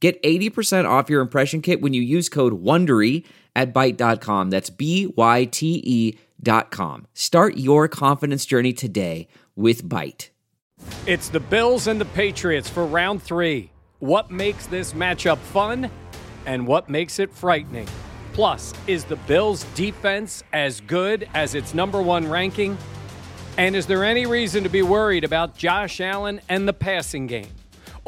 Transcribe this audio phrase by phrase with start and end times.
[0.00, 3.24] Get 80% off your impression kit when you use code WONDERY
[3.56, 4.50] at Byte.com.
[4.50, 7.06] That's B-Y-T-E dot com.
[7.14, 10.28] Start your confidence journey today with Byte.
[11.06, 13.70] It's the Bills and the Patriots for round three.
[13.98, 15.90] What makes this matchup fun
[16.46, 17.88] and what makes it frightening?
[18.32, 22.78] Plus, is the Bills' defense as good as its number one ranking?
[23.56, 27.48] And is there any reason to be worried about Josh Allen and the passing game?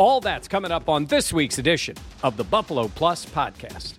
[0.01, 3.93] All that's coming up on this week's edition of the Buffalo Plus podcast.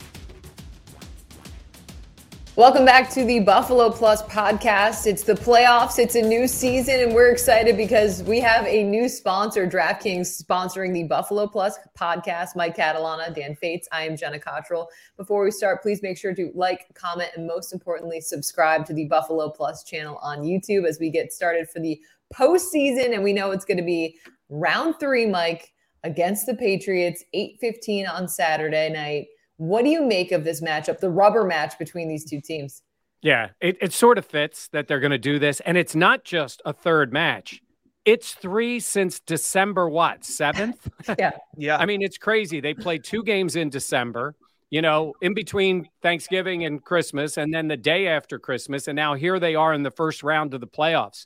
[2.55, 5.05] Welcome back to the Buffalo Plus podcast.
[5.05, 9.07] It's the playoffs, it's a new season, and we're excited because we have a new
[9.07, 12.55] sponsor, DraftKings, sponsoring the Buffalo Plus podcast.
[12.55, 14.89] Mike Catalana, Dan Fetes, I am Jenna Cottrell.
[15.17, 19.05] Before we start, please make sure to like, comment, and most importantly, subscribe to the
[19.05, 22.01] Buffalo Plus channel on YouTube as we get started for the
[22.33, 23.13] postseason.
[23.13, 24.17] And we know it's going to be
[24.49, 25.70] round three, Mike,
[26.03, 29.27] against the Patriots, 8:15 on Saturday night.
[29.57, 32.81] What do you make of this matchup, the rubber match between these two teams?
[33.21, 35.59] Yeah, it, it sort of fits that they're going to do this.
[35.59, 37.61] And it's not just a third match,
[38.05, 40.77] it's three since December, what, 7th?
[41.19, 41.31] yeah.
[41.55, 41.77] Yeah.
[41.77, 42.59] I mean, it's crazy.
[42.59, 44.35] They played two games in December,
[44.71, 48.87] you know, in between Thanksgiving and Christmas, and then the day after Christmas.
[48.87, 51.25] And now here they are in the first round of the playoffs.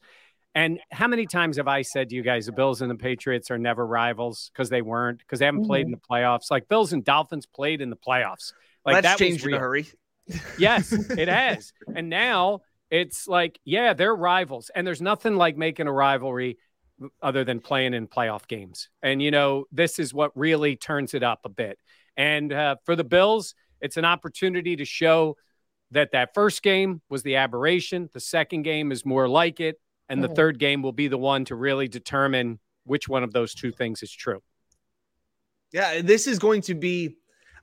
[0.55, 3.51] And how many times have I said to you guys, the Bills and the Patriots
[3.51, 5.67] are never rivals because they weren't, because they haven't mm-hmm.
[5.67, 6.49] played in the playoffs?
[6.49, 8.53] Like Bills and Dolphins played in the playoffs.
[8.85, 9.85] Like well, that's that changed in a hurry.
[10.57, 11.73] yes, it has.
[11.93, 14.71] And now it's like, yeah, they're rivals.
[14.73, 16.57] And there's nothing like making a rivalry
[17.21, 18.87] other than playing in playoff games.
[19.03, 21.77] And, you know, this is what really turns it up a bit.
[22.15, 25.35] And uh, for the Bills, it's an opportunity to show
[25.91, 28.09] that that first game was the aberration.
[28.13, 30.35] The second game is more like it and the mm-hmm.
[30.35, 34.03] third game will be the one to really determine which one of those two things
[34.03, 34.41] is true.
[35.71, 37.17] Yeah, this is going to be.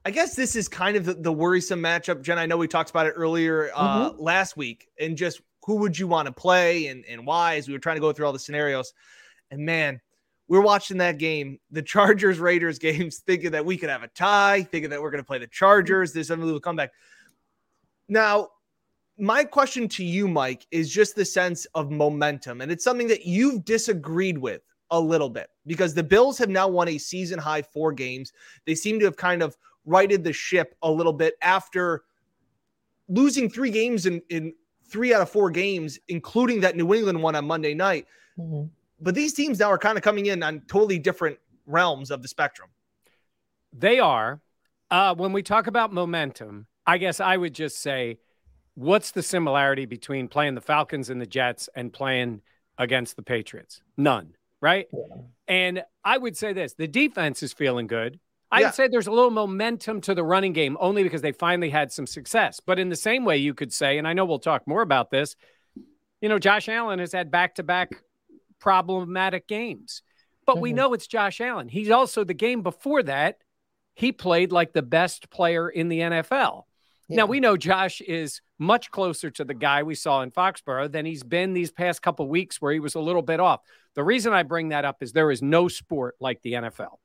[0.05, 2.37] I guess this is kind of the, the worrisome matchup, Jen.
[2.37, 4.21] I know we talked about it earlier uh, mm-hmm.
[4.21, 7.75] last week, and just who would you want to play and, and why, as we
[7.75, 8.93] were trying to go through all the scenarios.
[9.51, 10.01] And man,
[10.49, 14.63] we're watching that game, the Chargers Raiders games, thinking that we could have a tie,
[14.65, 16.13] thinking that we're going to play the Chargers.
[16.13, 16.91] There's some little comeback.
[18.09, 18.49] Now,
[19.23, 22.61] my question to you, Mike, is just the sense of momentum.
[22.61, 26.67] And it's something that you've disagreed with a little bit because the Bills have now
[26.67, 28.33] won a season high four games.
[28.67, 29.57] They seem to have kind of
[29.87, 32.03] righted the ship a little bit after
[33.09, 34.55] losing three games in, in
[34.89, 38.09] three out of four games, including that New England one on Monday night.
[38.37, 38.65] Mm-hmm.
[39.01, 42.29] But these teams now are kind of coming in on totally different realms of the
[42.29, 42.71] spectrum.
[43.73, 44.41] They are.
[44.91, 48.19] Uh, when we talk about momentum, I guess I would just say
[48.75, 52.43] what's the similarity between playing the Falcons and the Jets and playing
[52.79, 53.83] against the Patriots?
[53.97, 54.89] None, right?
[54.93, 55.17] Yeah.
[55.49, 58.19] And I would say this the defense is feeling good.
[58.51, 58.71] I yeah.
[58.71, 62.07] say there's a little momentum to the running game only because they finally had some
[62.07, 62.61] success.
[62.61, 65.11] But in the same way, you could say, and I know we'll talk more about
[65.11, 65.37] this,
[66.21, 67.93] you know, Josh Allen has had back to back
[68.59, 70.03] problematic games.
[70.45, 70.63] But mm-hmm.
[70.63, 71.69] we know it's Josh Allen.
[71.69, 73.39] He's also the game before that,
[73.95, 76.65] he played like the best player in the NFL.
[77.09, 77.19] Yeah.
[77.19, 81.05] Now we know Josh is much closer to the guy we saw in Foxborough than
[81.05, 83.61] he's been these past couple weeks where he was a little bit off.
[83.95, 86.97] The reason I bring that up is there is no sport like the NFL.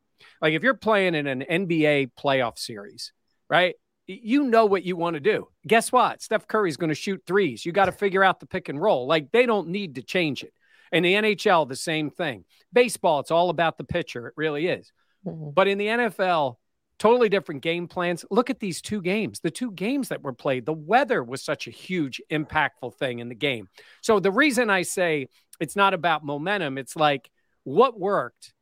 [0.41, 3.11] Like if you're playing in an NBA playoff series,
[3.49, 3.75] right?
[4.05, 5.49] You know what you want to do.
[5.67, 6.21] Guess what?
[6.21, 7.65] Steph Curry's going to shoot threes.
[7.65, 9.05] You got to figure out the pick and roll.
[9.05, 10.53] Like they don't need to change it.
[10.91, 12.45] In the NHL, the same thing.
[12.71, 14.27] Baseball, it's all about the pitcher.
[14.27, 14.91] It really is.
[15.25, 15.49] Mm-hmm.
[15.53, 16.55] But in the NFL,
[16.99, 18.25] totally different game plans.
[18.31, 20.65] Look at these two games, the two games that were played.
[20.65, 23.69] The weather was such a huge, impactful thing in the game.
[24.01, 25.27] So the reason I say
[25.59, 27.29] it's not about momentum, it's like
[27.63, 28.53] what worked.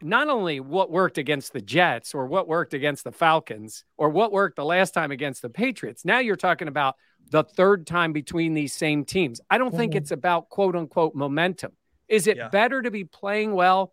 [0.00, 4.30] Not only what worked against the Jets or what worked against the Falcons or what
[4.30, 6.04] worked the last time against the Patriots.
[6.04, 6.94] Now you're talking about
[7.30, 9.40] the third time between these same teams.
[9.50, 9.78] I don't mm-hmm.
[9.78, 11.72] think it's about quote unquote momentum.
[12.06, 12.48] Is it yeah.
[12.48, 13.92] better to be playing well?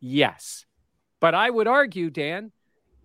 [0.00, 0.66] Yes.
[1.20, 2.50] But I would argue, Dan,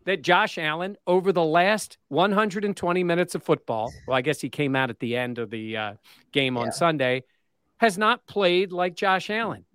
[0.08, 4.74] that Josh Allen, over the last 120 minutes of football, well, I guess he came
[4.74, 5.94] out at the end of the uh,
[6.32, 7.24] game on Sunday,
[7.78, 9.66] has not played like Josh Allen.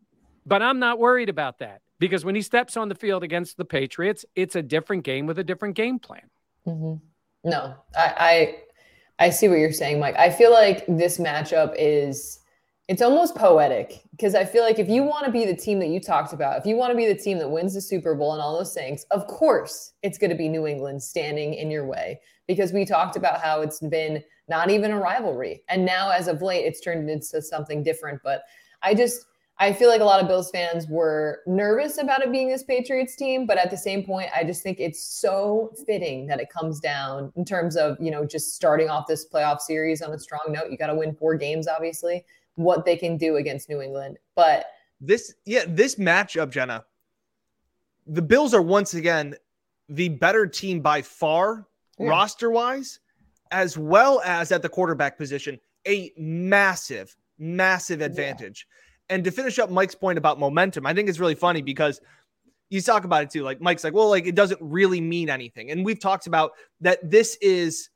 [0.47, 3.67] But I'm not worried about that because when he steps on the field against the
[3.67, 6.31] Patriots, it's a different game with a different game plan.
[6.67, 6.95] Mm-hmm.
[7.51, 8.57] No, I,
[9.19, 10.17] I I see what you're saying, Mike.
[10.17, 12.39] I feel like this matchup is
[12.93, 15.89] it's almost poetic because I feel like if you want to be the team that
[15.89, 18.35] you talked about, if you want to be the team that wins the Super Bowl
[18.35, 21.87] and all those things, of course it's going to be New England standing in your
[21.87, 25.63] way because we talked about how it's been not even a rivalry.
[25.71, 28.21] And now, as of late, it's turned into something different.
[28.23, 28.43] But
[28.83, 29.25] I just,
[29.59, 33.17] I feel like a lot of Bills fans were nervous about it being this Patriots
[33.17, 36.79] team, but at the same point, I just think it's so fitting that it comes
[36.79, 40.45] down in terms of, you know, just starting off this playoff series on a strong
[40.51, 40.71] note.
[40.71, 42.23] You got to win four games, obviously
[42.57, 44.19] what they can do against New England.
[44.35, 44.67] But
[45.01, 46.85] this, yeah, this matchup, Jenna,
[48.07, 49.35] the Bills are once again
[49.89, 51.67] the better team by far,
[51.99, 52.09] yeah.
[52.09, 53.01] roster wise,
[53.51, 58.67] as well as at the quarterback position, a massive, massive advantage.
[58.69, 59.17] Yeah.
[59.17, 62.01] And to finish up Mike's point about momentum, I think it's really funny because
[62.71, 63.43] you talk about it too.
[63.43, 65.71] Like Mike's like, well, like it doesn't really mean anything.
[65.71, 67.91] And we've talked about that this is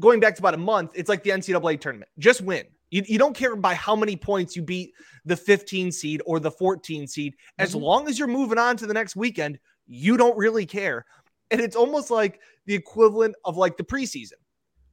[0.00, 2.10] going back to about a month, it's like the NCAA tournament.
[2.18, 2.64] Just win.
[2.94, 4.92] You, you don't care by how many points you beat
[5.24, 7.34] the 15 seed or the 14 seed.
[7.58, 7.82] As mm-hmm.
[7.82, 9.58] long as you're moving on to the next weekend,
[9.88, 11.04] you don't really care.
[11.50, 14.34] And it's almost like the equivalent of like the preseason.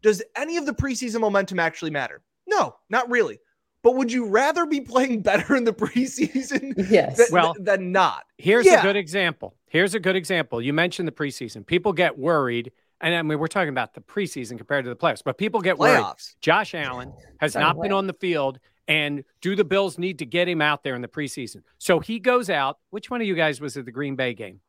[0.01, 2.23] Does any of the preseason momentum actually matter?
[2.47, 3.37] No, not really.
[3.83, 7.17] But would you rather be playing better in the preseason yes.
[7.17, 8.23] than, well, than not?
[8.39, 8.79] Here's yeah.
[8.79, 9.53] a good example.
[9.67, 10.59] Here's a good example.
[10.59, 11.67] You mentioned the preseason.
[11.67, 12.71] People get worried
[13.01, 15.77] and I mean, we're talking about the preseason compared to the playoffs, but people get
[15.77, 16.01] worried.
[16.01, 16.35] Playoffs.
[16.39, 20.47] Josh Allen has not been on the field, and do the Bills need to get
[20.47, 21.63] him out there in the preseason?
[21.77, 22.77] So he goes out.
[22.91, 24.59] Which one of you guys was at the Green Bay game?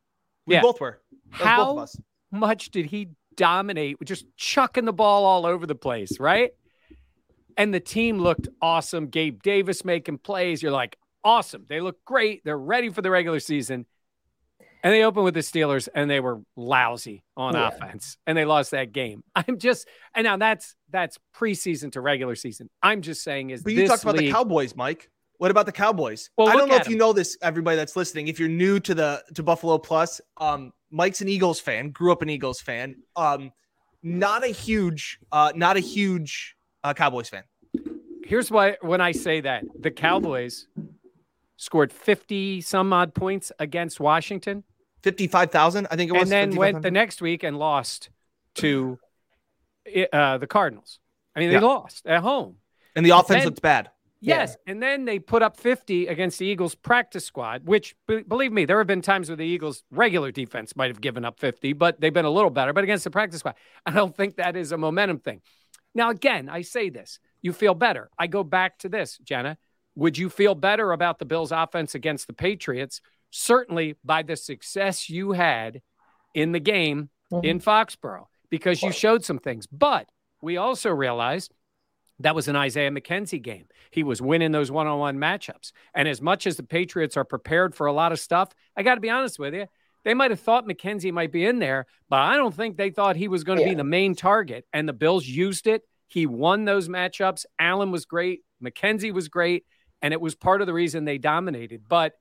[0.45, 0.61] We yeah.
[0.61, 1.01] both were.
[1.29, 1.95] How both
[2.31, 3.97] much did he dominate?
[4.03, 6.51] Just chucking the ball all over the place, right?
[7.55, 9.07] And the team looked awesome.
[9.07, 10.63] Gabe Davis making plays.
[10.63, 11.65] You're like, awesome.
[11.69, 12.43] They look great.
[12.43, 13.85] They're ready for the regular season.
[14.83, 17.69] And they opened with the Steelers and they were lousy on yeah.
[17.69, 19.23] offense and they lost that game.
[19.35, 22.69] I'm just and now that's that's preseason to regular season.
[22.81, 25.09] I'm just saying is But you talked about the Cowboys, Mike.
[25.37, 26.29] What about the Cowboys?
[26.37, 28.27] Well, I don't know if you know this, everybody that's listening.
[28.27, 32.21] If you're new to the to Buffalo Plus, um, Mike's an Eagles fan, grew up
[32.21, 32.95] an Eagles fan.
[33.15, 33.51] Um,
[34.03, 37.43] not a huge, uh, not a huge uh, Cowboys fan.
[38.25, 40.67] Here's why when I say that the Cowboys
[41.57, 44.63] scored 50 some odd points against Washington
[45.03, 46.23] 55,000, I think it was.
[46.23, 48.09] And then went the next week and lost
[48.55, 48.97] to
[50.11, 50.99] uh, the Cardinals.
[51.35, 51.61] I mean, they yeah.
[51.61, 52.57] lost at home.
[52.95, 53.89] And the offense then, looked bad.
[54.21, 54.55] Yes.
[54.65, 54.71] Yeah.
[54.71, 58.65] And then they put up 50 against the Eagles practice squad, which, b- believe me,
[58.65, 61.99] there have been times where the Eagles' regular defense might have given up 50, but
[61.99, 62.71] they've been a little better.
[62.71, 65.41] But against the practice squad, I don't think that is a momentum thing.
[65.93, 68.09] Now, again, I say this you feel better.
[68.17, 69.57] I go back to this, Jenna.
[69.95, 73.01] Would you feel better about the Bills' offense against the Patriots
[73.33, 75.81] certainly by the success you had
[76.35, 77.43] in the game mm-hmm.
[77.43, 79.65] in Foxborough because you showed some things.
[79.65, 80.07] But
[80.41, 81.51] we also realized
[82.19, 83.65] that was an Isaiah McKenzie game.
[83.89, 85.71] He was winning those one on one matchups.
[85.95, 88.95] And as much as the Patriots are prepared for a lot of stuff, I got
[88.95, 89.65] to be honest with you,
[90.05, 93.15] they might have thought McKenzie might be in there, but I don't think they thought
[93.15, 93.71] he was going to yeah.
[93.71, 94.65] be the main target.
[94.73, 95.81] And the Bills used it.
[96.07, 97.45] He won those matchups.
[97.57, 98.41] Allen was great.
[98.63, 99.65] McKenzie was great.
[100.03, 101.85] And it was part of the reason they dominated.
[101.87, 102.13] But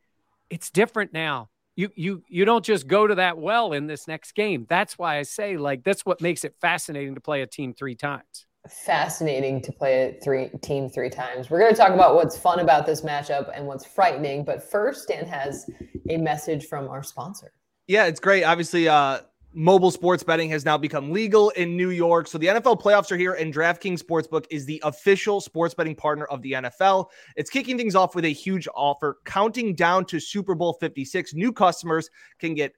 [0.52, 1.48] it's different now.
[1.74, 4.66] You you you don't just go to that well in this next game.
[4.68, 7.94] That's why I say like that's what makes it fascinating to play a team three
[7.94, 8.46] times.
[8.68, 11.50] Fascinating to play a three team three times.
[11.50, 14.44] We're going to talk about what's fun about this matchup and what's frightening.
[14.44, 15.68] But first, Dan has
[16.10, 17.52] a message from our sponsor.
[17.88, 18.44] Yeah, it's great.
[18.44, 19.20] Obviously, uh,
[19.54, 22.26] mobile sports betting has now become legal in New York.
[22.26, 26.24] So the NFL playoffs are here, and DraftKings Sportsbook is the official sports betting partner
[26.26, 27.06] of the NFL.
[27.36, 31.34] It's kicking things off with a huge offer, counting down to Super Bowl 56.
[31.34, 32.74] New customers can get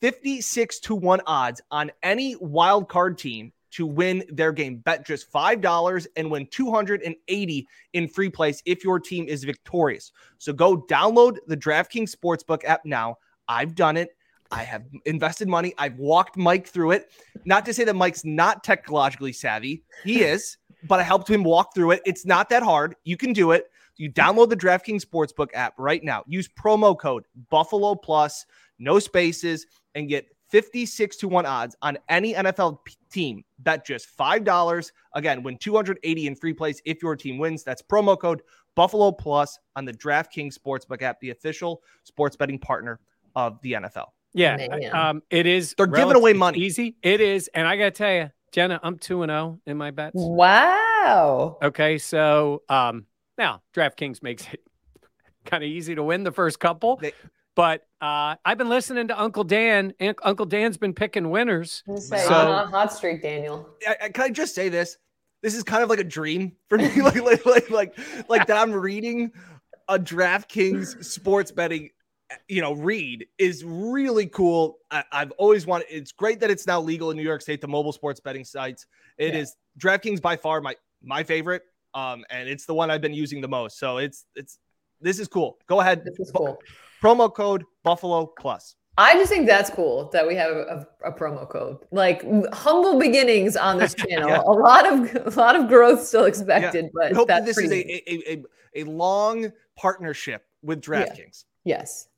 [0.00, 4.78] 56 to 1 odds on any wild card team to win their game.
[4.78, 10.12] Bet just $5 and win 280 in free plays if your team is victorious.
[10.38, 13.16] So go download the DraftKings Sportsbook app now.
[13.46, 14.10] I've done it.
[14.50, 15.74] I have invested money.
[15.78, 17.10] I've walked Mike through it.
[17.44, 19.84] Not to say that Mike's not technologically savvy.
[20.04, 22.02] He is, but I helped him walk through it.
[22.06, 22.94] It's not that hard.
[23.04, 23.70] You can do it.
[23.96, 26.22] You download the DraftKings Sportsbook app right now.
[26.26, 28.46] Use promo code Buffalo Plus,
[28.78, 32.78] no spaces, and get 56 to 1 odds on any NFL
[33.10, 33.44] team.
[33.58, 34.92] Bet just $5.
[35.14, 37.64] Again, win 280 in free plays if your team wins.
[37.64, 38.42] That's promo code
[38.76, 43.00] Buffalo Plus on the DraftKings Sportsbook app, the official sports betting partner
[43.34, 44.06] of the NFL.
[44.34, 44.56] Yeah,
[44.92, 45.74] um, it is.
[45.76, 46.58] They're giving away money.
[46.58, 49.76] Easy, it is, and I gotta tell you, Jenna, I'm two and zero oh in
[49.76, 50.14] my bets.
[50.14, 51.58] Wow.
[51.62, 53.06] Okay, so um,
[53.36, 54.60] now DraftKings makes it
[55.44, 57.12] kind of easy to win the first couple, they,
[57.54, 59.92] But uh, I've been listening to Uncle Dan.
[60.00, 61.82] and Uncle Dan's been picking winners.
[61.96, 63.68] Say, so, on hot streak, Daniel.
[63.86, 64.96] I, I, can I just say this?
[65.42, 68.56] This is kind of like a dream for me, like, like, like, like, like that.
[68.56, 69.32] I'm reading
[69.88, 71.90] a DraftKings sports betting,
[72.48, 74.78] you know, read is really cool.
[74.90, 75.86] I, have always wanted.
[75.90, 77.60] It's great that it's now legal in New York State.
[77.60, 78.86] The mobile sports betting sites.
[79.16, 79.40] It yeah.
[79.40, 81.62] is DraftKings by far my my favorite,
[81.94, 83.78] um, and it's the one I've been using the most.
[83.78, 84.58] So it's it's
[85.00, 85.58] this is cool.
[85.66, 86.04] Go ahead.
[86.04, 86.58] This is cool.
[87.02, 88.74] Promo code Buffalo Plus.
[88.98, 91.78] I just think that's cool that we have a, a, promo code.
[91.92, 94.28] Like humble beginnings on this channel.
[94.28, 94.40] yeah.
[94.40, 96.90] A lot of a lot of growth still expected, yeah.
[96.92, 98.44] but hope this is a, a, a,
[98.82, 101.44] a long partnership with DraftKings.
[101.64, 102.08] Yes,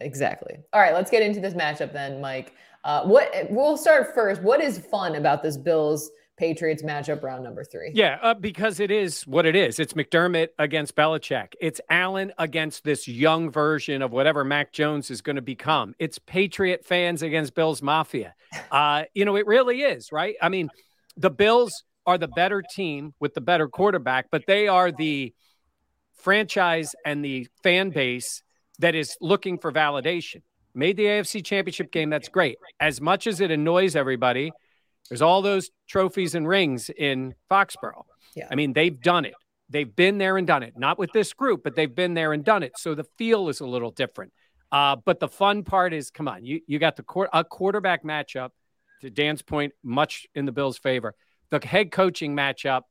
[0.00, 0.56] exactly.
[0.72, 2.54] All right, let's get into this matchup then, Mike.
[2.84, 4.42] Uh, what we'll start first.
[4.42, 7.92] What is fun about this Bills Patriots matchup round number three.
[7.94, 9.78] Yeah, uh, because it is what it is.
[9.78, 11.54] It's McDermott against Belichick.
[11.60, 15.94] It's Allen against this young version of whatever Mac Jones is going to become.
[15.98, 18.34] It's Patriot fans against Bills Mafia.
[18.70, 20.34] Uh, you know, it really is, right?
[20.40, 20.70] I mean,
[21.16, 25.34] the Bills are the better team with the better quarterback, but they are the
[26.14, 28.42] franchise and the fan base
[28.78, 30.42] that is looking for validation.
[30.74, 32.10] Made the AFC championship game.
[32.10, 32.58] That's great.
[32.80, 34.52] As much as it annoys everybody,
[35.08, 38.04] there's all those trophies and rings in Foxborough.
[38.34, 38.48] Yeah.
[38.50, 39.34] I mean, they've done it.
[39.70, 40.74] They've been there and done it.
[40.76, 42.72] Not with this group, but they've been there and done it.
[42.76, 44.32] So the feel is a little different.
[44.70, 48.04] Uh, but the fun part is, come on, you you got the court, a quarterback
[48.04, 48.50] matchup.
[49.02, 51.14] To Dan's point, much in the Bills' favor.
[51.50, 52.82] The head coaching matchup,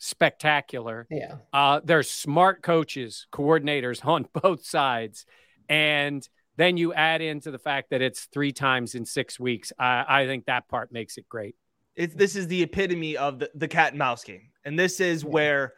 [0.00, 1.06] spectacular.
[1.10, 1.36] Yeah.
[1.52, 5.26] Uh, there's smart coaches, coordinators on both sides,
[5.68, 9.72] and then you add into the fact that it's three times in six weeks.
[9.78, 11.54] I, I think that part makes it great.
[11.94, 14.48] It's this is the epitome of the, the cat and mouse game.
[14.64, 15.74] And this is where,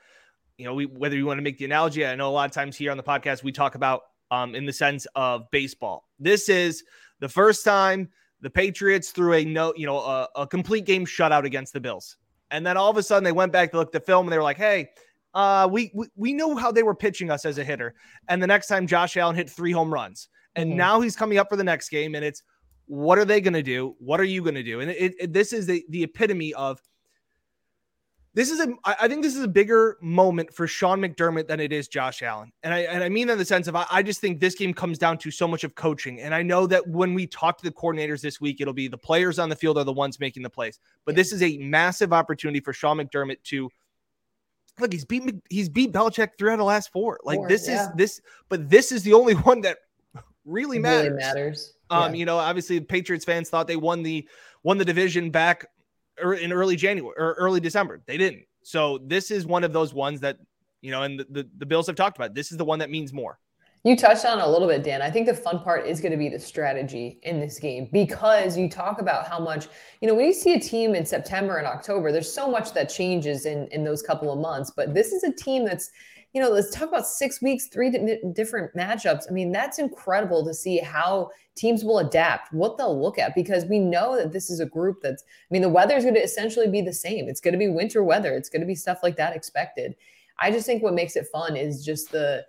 [0.57, 2.52] you know, we whether you want to make the analogy, I know a lot of
[2.52, 6.09] times here on the podcast we talk about um, in the sense of baseball.
[6.19, 6.85] This is
[7.21, 8.09] the first time
[8.41, 12.17] the Patriots threw a no, you know, a, a complete game shutout against the Bills.
[12.53, 14.33] And then all of a sudden they went back to look at the film and
[14.33, 14.91] they were like, hey,
[15.35, 17.95] uh, we, we we know how they were pitching us as a hitter.
[18.29, 20.29] And the next time Josh Allen hit three home runs.
[20.55, 20.79] And mm-hmm.
[20.79, 22.43] now he's coming up for the next game, and it's
[22.87, 23.97] what are they going to do?
[23.99, 24.81] What are you going to do?
[24.81, 26.79] And it, it, this is the, the epitome of
[28.35, 31.71] this is a I think this is a bigger moment for Sean McDermott than it
[31.71, 32.51] is Josh Allen.
[32.62, 34.73] And I and I mean in the sense of I, I, just think this game
[34.73, 36.21] comes down to so much of coaching.
[36.21, 38.97] And I know that when we talk to the coordinators this week, it'll be the
[38.97, 40.79] players on the field are the ones making the plays.
[41.05, 43.69] But this is a massive opportunity for Sean McDermott to
[44.81, 47.21] look, he's beat he's beat Belichick three out of the last four.
[47.25, 47.83] Like four, this yeah.
[47.83, 49.77] is this, but this is the only one that
[50.47, 51.11] really matters.
[51.11, 51.75] Really matters.
[51.91, 52.19] Um, yeah.
[52.21, 54.27] you know, obviously Patriots fans thought they won the
[54.62, 55.67] won the division back
[56.40, 58.02] in early January or early December.
[58.07, 58.45] They didn't.
[58.62, 60.38] So this is one of those ones that,
[60.81, 62.35] you know, and the, the, the Bills have talked about.
[62.35, 63.38] This is the one that means more.
[63.85, 65.02] You touched on a little bit, Dan.
[65.02, 68.57] I think the fun part is going to be the strategy in this game because
[68.57, 69.66] you talk about how much,
[70.00, 72.88] you know, when you see a team in September and October, there's so much that
[72.88, 74.71] changes in in those couple of months.
[74.71, 75.90] But this is a team that's
[76.33, 77.91] you know, let's talk about six weeks, three
[78.35, 79.25] different matchups.
[79.29, 83.67] I mean, that's incredible to see how teams will adapt, what they'll look at, because
[83.67, 86.23] we know that this is a group that's, I mean, the weather is going to
[86.23, 87.29] essentially be the same.
[87.29, 88.35] It's going to be winter weather.
[88.35, 89.95] It's going to be stuff like that expected.
[90.39, 92.47] I just think what makes it fun is just the,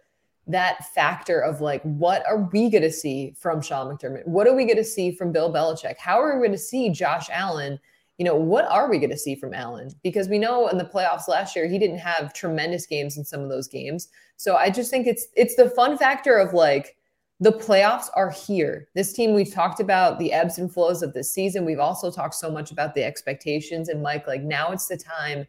[0.48, 4.26] that factor of like, what are we going to see from Sean McDermott?
[4.26, 5.98] What are we going to see from Bill Belichick?
[5.98, 7.80] How are we going to see Josh Allen?
[8.24, 9.92] You know, what are we going to see from Allen?
[10.02, 13.42] Because we know in the playoffs last year he didn't have tremendous games in some
[13.42, 14.08] of those games.
[14.38, 16.96] So I just think it's it's the fun factor of like
[17.42, 18.88] the playoffs are here.
[18.96, 21.66] This team we've talked about the ebbs and flows of this season.
[21.66, 25.46] We've also talked so much about the expectations and Mike like now it's the time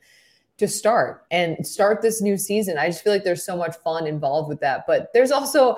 [0.59, 2.77] to start and start this new season.
[2.77, 4.85] I just feel like there's so much fun involved with that.
[4.89, 5.77] But there's also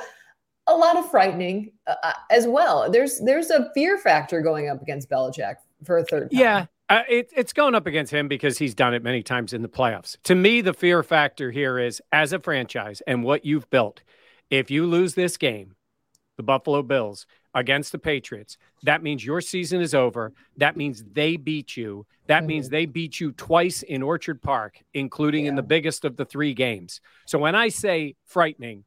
[0.66, 2.90] a lot of frightening uh, uh as well.
[2.90, 6.40] There's there's a fear factor going up against Belichick for a third time.
[6.40, 9.62] Yeah, uh, it, it's going up against him because he's done it many times in
[9.62, 10.16] the playoffs.
[10.24, 14.02] To me, the fear factor here is as a franchise and what you've built.
[14.50, 15.74] If you lose this game,
[16.36, 20.32] the Buffalo Bills against the Patriots, that means your season is over.
[20.58, 22.06] That means they beat you.
[22.28, 22.46] That mm-hmm.
[22.46, 25.50] means they beat you twice in Orchard Park, including yeah.
[25.50, 27.00] in the biggest of the three games.
[27.24, 28.84] So when I say frightening,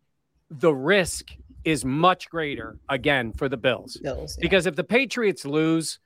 [0.50, 1.32] the risk
[1.66, 3.98] is much greater again for the Bills.
[3.98, 4.42] Bills yeah.
[4.42, 6.00] Because if the Patriots lose,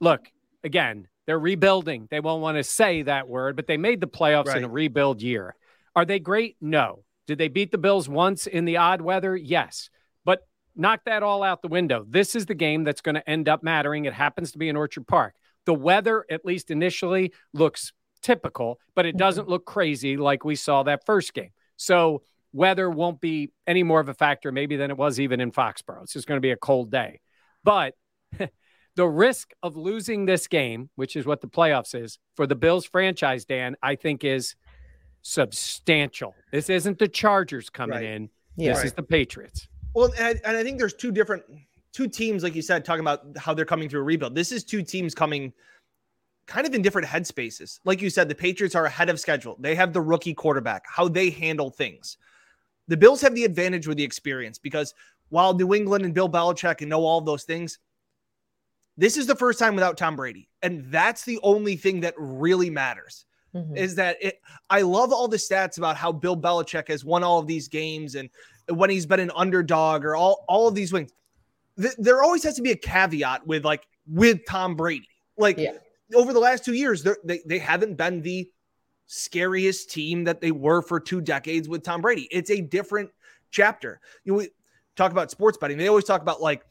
[0.00, 0.32] look,
[0.64, 2.08] again, they're rebuilding.
[2.10, 4.56] They won't want to say that word, but they made the playoffs right.
[4.56, 5.54] in a rebuild year.
[5.94, 6.56] Are they great?
[6.58, 7.04] No.
[7.26, 9.36] Did they beat the Bills once in the odd weather?
[9.36, 9.90] Yes.
[10.24, 12.06] But knock that all out the window.
[12.08, 14.06] This is the game that's going to end up mattering.
[14.06, 15.34] It happens to be in Orchard Park.
[15.66, 17.92] The weather, at least initially, looks
[18.22, 19.50] typical, but it doesn't mm-hmm.
[19.50, 21.50] look crazy like we saw that first game.
[21.76, 22.22] So
[22.54, 26.04] weather won't be any more of a factor, maybe than it was even in Foxborough.
[26.04, 27.20] It's just going to be a cold day.
[27.64, 27.92] But
[28.98, 32.84] the risk of losing this game, which is what the playoffs is for the Bills
[32.84, 34.56] franchise, Dan, I think is
[35.22, 36.34] substantial.
[36.50, 38.04] This isn't the Chargers coming right.
[38.04, 38.28] in.
[38.56, 38.70] Yeah.
[38.70, 38.86] This right.
[38.86, 39.68] is the Patriots.
[39.94, 41.44] Well, and, and I think there's two different
[41.92, 44.34] two teams, like you said, talking about how they're coming through a rebuild.
[44.34, 45.52] This is two teams coming
[46.46, 47.78] kind of in different headspaces.
[47.84, 49.56] Like you said, the Patriots are ahead of schedule.
[49.60, 52.16] They have the rookie quarterback, how they handle things.
[52.88, 54.92] The Bills have the advantage with the experience because
[55.28, 57.78] while New England and Bill Belichick and know all those things,
[58.98, 60.48] this is the first time without Tom Brady.
[60.62, 63.24] And that's the only thing that really matters.
[63.54, 63.76] Mm-hmm.
[63.76, 64.42] Is that it?
[64.68, 68.16] I love all the stats about how Bill Belichick has won all of these games
[68.16, 68.28] and
[68.68, 71.12] when he's been an underdog or all, all of these wins.
[71.80, 75.08] Th- there always has to be a caveat with like with Tom Brady.
[75.38, 75.72] Like yeah.
[76.14, 78.50] over the last two years, they, they haven't been the
[79.06, 82.28] scariest team that they were for two decades with Tom Brady.
[82.30, 83.10] It's a different
[83.50, 84.00] chapter.
[84.24, 84.50] You know, we
[84.96, 85.78] talk about sports betting.
[85.78, 86.64] They always talk about like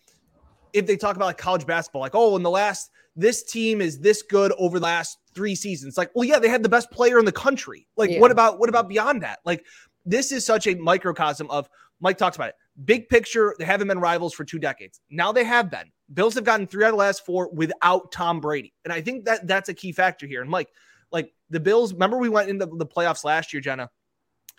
[0.74, 4.00] if they talk about like college basketball, like, oh, in the last, this team is
[4.00, 5.98] this good over the last three seasons.
[5.98, 7.88] Like, well, yeah, they had the best player in the country.
[7.98, 8.20] Like, yeah.
[8.20, 9.40] what about, what about beyond that?
[9.46, 9.66] Like,
[10.06, 11.68] this is such a microcosm of
[12.00, 12.56] Mike talks about it.
[12.86, 15.02] Big picture, they haven't been rivals for two decades.
[15.10, 15.92] Now they have been.
[16.14, 18.74] Bills have gotten three out of the last four without Tom Brady.
[18.84, 20.42] And I think that that's a key factor here.
[20.42, 20.70] And Mike,
[21.12, 23.90] like the Bills, remember we went into the playoffs last year, Jenna,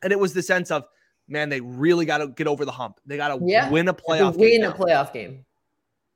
[0.03, 0.85] and it was the sense of,
[1.29, 3.01] man, they really got to get over the hump.
[3.07, 3.71] They got to yeah.
[3.71, 5.45] win a playoff win a playoff game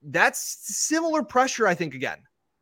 [0.04, 2.18] that's similar pressure, I think, again.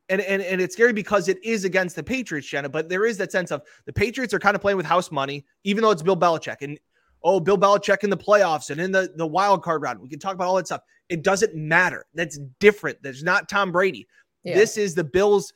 [0.09, 3.16] And, and, and it's scary because it is against the Patriots, Jenna, but there is
[3.18, 6.02] that sense of the Patriots are kind of playing with house money, even though it's
[6.02, 6.62] Bill Belichick.
[6.62, 6.78] And
[7.23, 10.00] oh, Bill Belichick in the playoffs and in the, the wild card round.
[10.00, 10.82] We can talk about all that stuff.
[11.09, 12.06] It doesn't matter.
[12.14, 12.99] That's different.
[13.02, 14.09] That's not Tom Brady.
[14.42, 14.54] Yeah.
[14.54, 15.52] This is the Bills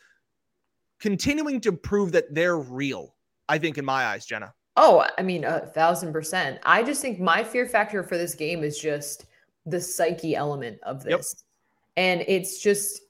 [1.01, 3.15] continuing to prove that they're real,
[3.49, 4.55] I think, in my eyes, Jenna.
[4.77, 6.59] Oh, I mean, a thousand percent.
[6.65, 9.27] I just think my fear factor for this game is just
[9.67, 11.44] the psyche element of this.
[11.97, 13.01] And it's just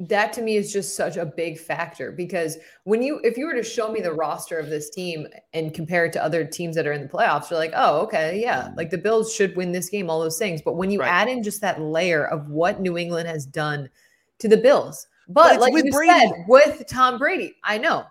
[0.00, 3.54] that to me is just such a big factor because when you if you were
[3.54, 6.86] to show me the roster of this team and compare it to other teams that
[6.86, 8.76] are in the playoffs you're like oh okay yeah mm-hmm.
[8.76, 11.10] like the bills should win this game all those things but when you right.
[11.10, 13.90] add in just that layer of what new england has done
[14.38, 16.12] to the bills but, but like you Brady.
[16.12, 18.04] said with tom brady i know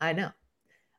[0.00, 0.30] i know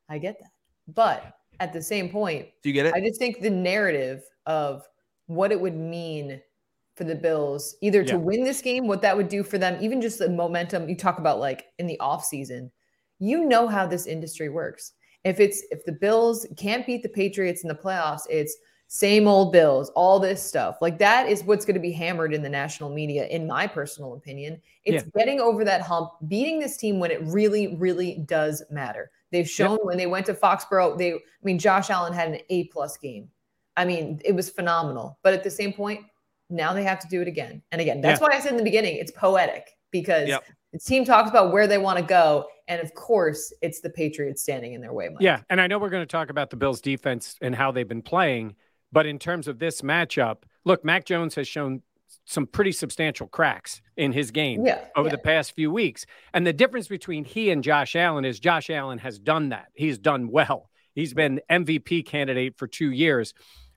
[0.10, 0.52] i get that
[0.94, 4.88] but at the same point do you get it i just think the narrative of
[5.26, 6.40] what it would mean
[6.96, 8.18] for the Bills, either to yeah.
[8.18, 11.20] win this game, what that would do for them, even just the momentum you talk
[11.20, 12.72] about, like in the off season.
[13.20, 14.94] You know how this industry works.
[15.24, 18.56] If it's if the Bills can't beat the Patriots in the playoffs, it's
[18.88, 20.78] same old Bills, all this stuff.
[20.82, 24.14] Like that is what's going to be hammered in the national media, in my personal
[24.14, 24.62] opinion.
[24.84, 25.10] It's yeah.
[25.18, 29.12] getting over that hump, beating this team when it really, really does matter.
[29.32, 29.84] They've shown yep.
[29.84, 33.30] when they went to Foxborough, they I mean, Josh Allen had an A plus game.
[33.76, 35.18] I mean, it was phenomenal.
[35.24, 36.02] But at the same point,
[36.50, 38.02] now they have to do it again and again.
[38.02, 38.28] That's yeah.
[38.28, 40.44] why I said in the beginning it's poetic because yep.
[40.74, 42.48] the team talks about where they want to go.
[42.68, 45.10] And of course, it's the Patriots standing in their way.
[45.10, 45.22] Mike.
[45.22, 45.42] Yeah.
[45.50, 48.02] And I know we're going to talk about the Bills defense and how they've been
[48.02, 48.56] playing.
[48.92, 51.82] But in terms of this matchup, look, Mac Jones has shown
[52.26, 55.12] some pretty substantial cracks in his game yeah, over yeah.
[55.12, 56.06] the past few weeks.
[56.34, 59.68] And the difference between he and Josh Allen is Josh Allen has done that.
[59.74, 60.70] He's done well.
[60.94, 63.34] He's been MVP candidate for two years.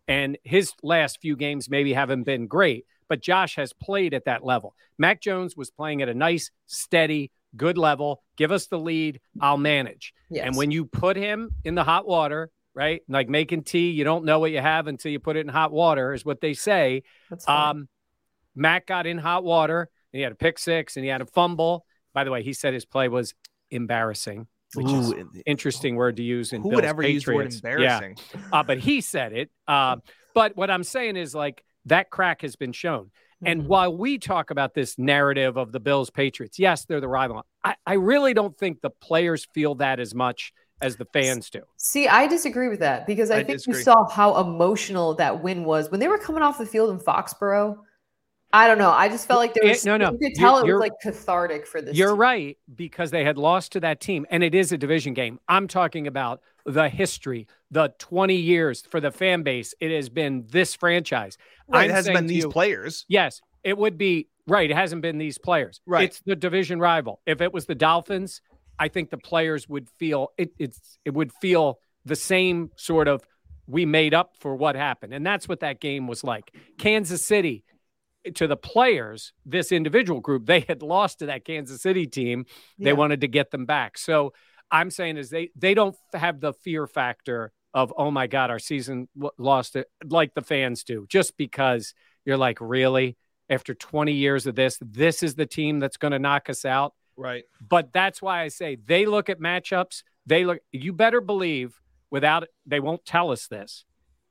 [0.09, 4.45] And his last few games maybe haven't been great, but Josh has played at that
[4.45, 4.75] level.
[4.99, 8.23] Mac Jones was playing at a nice, steady, good level.
[8.37, 10.15] Give us the lead, I'll manage.
[10.31, 10.47] Yes.
[10.47, 13.03] And when you put him in the hot water, right?
[13.09, 15.73] Like making tea, you don't know what you have until you put it in hot
[15.73, 17.03] water, is what they say.
[17.47, 17.89] Um,
[18.55, 21.27] Mac got in hot water and he had a pick six and he had a
[21.27, 21.85] fumble.
[22.15, 23.35] By the way, he said his play was
[23.71, 27.27] embarrassing which Ooh, is interesting word to use in who Bill's would ever Patriots.
[27.27, 28.17] use word embarrassing?
[28.35, 28.41] Yeah.
[28.53, 29.51] Uh, but he said it.
[29.67, 29.97] Uh,
[30.35, 33.11] but what I'm saying is like that crack has been shown.
[33.45, 33.69] And mm-hmm.
[33.69, 37.47] while we talk about this narrative of the Bills Patriots, yes, they're the rival.
[37.63, 41.61] I, I really don't think the players feel that as much as the fans do.
[41.77, 43.79] See, I disagree with that because I, I think disagree.
[43.79, 46.99] you saw how emotional that win was when they were coming off the field in
[46.99, 47.79] Foxborough.
[48.53, 48.91] I don't know.
[48.91, 50.13] I just felt like there was no, no.
[50.13, 51.97] You could tell you're, it was like cathartic for this.
[51.97, 52.19] You're team.
[52.19, 55.39] right because they had lost to that team, and it is a division game.
[55.49, 59.75] I'm talking about the history, the 20 years for the fan base.
[59.81, 61.37] It has been this franchise.
[61.67, 63.05] Right, it hasn't been these you, players.
[63.09, 64.71] Yes, it would be right.
[64.71, 65.81] It hasn't been these players.
[65.85, 67.21] Right, it's the division rival.
[67.27, 68.41] If it was the Dolphins,
[68.79, 70.53] I think the players would feel it.
[70.59, 73.23] It's it would feel the same sort of
[73.67, 76.51] we made up for what happened, and that's what that game was like.
[76.79, 77.65] Kansas City
[78.37, 82.47] to the players, this individual group, they had lost to that Kansas City team.
[82.79, 83.99] They wanted to get them back.
[83.99, 84.33] So
[84.71, 88.59] I'm saying is they they don't have the fear factor of oh my god, our
[88.59, 93.17] season lost it like the fans do, just because you're like really
[93.51, 96.95] after 20 years of this, this is the team that's going to knock us out.
[97.17, 97.45] Right.
[97.67, 100.03] But that's why I say they look at matchups.
[100.27, 100.59] They look.
[100.71, 103.85] You better believe without they won't tell us this.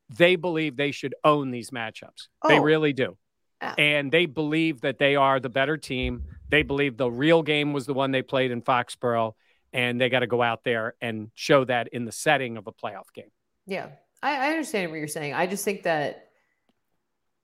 [0.10, 2.28] They believe they should own these matchups.
[2.42, 2.48] Oh.
[2.48, 3.18] They really do.
[3.62, 3.76] Yeah.
[3.78, 6.24] And they believe that they are the better team.
[6.50, 9.34] They believe the real game was the one they played in Foxborough,
[9.74, 12.72] and they got to go out there and show that in the setting of a
[12.72, 13.32] playoff game.
[13.66, 13.90] Yeah,
[14.22, 15.34] I, I understand what you're saying.
[15.34, 16.30] I just think that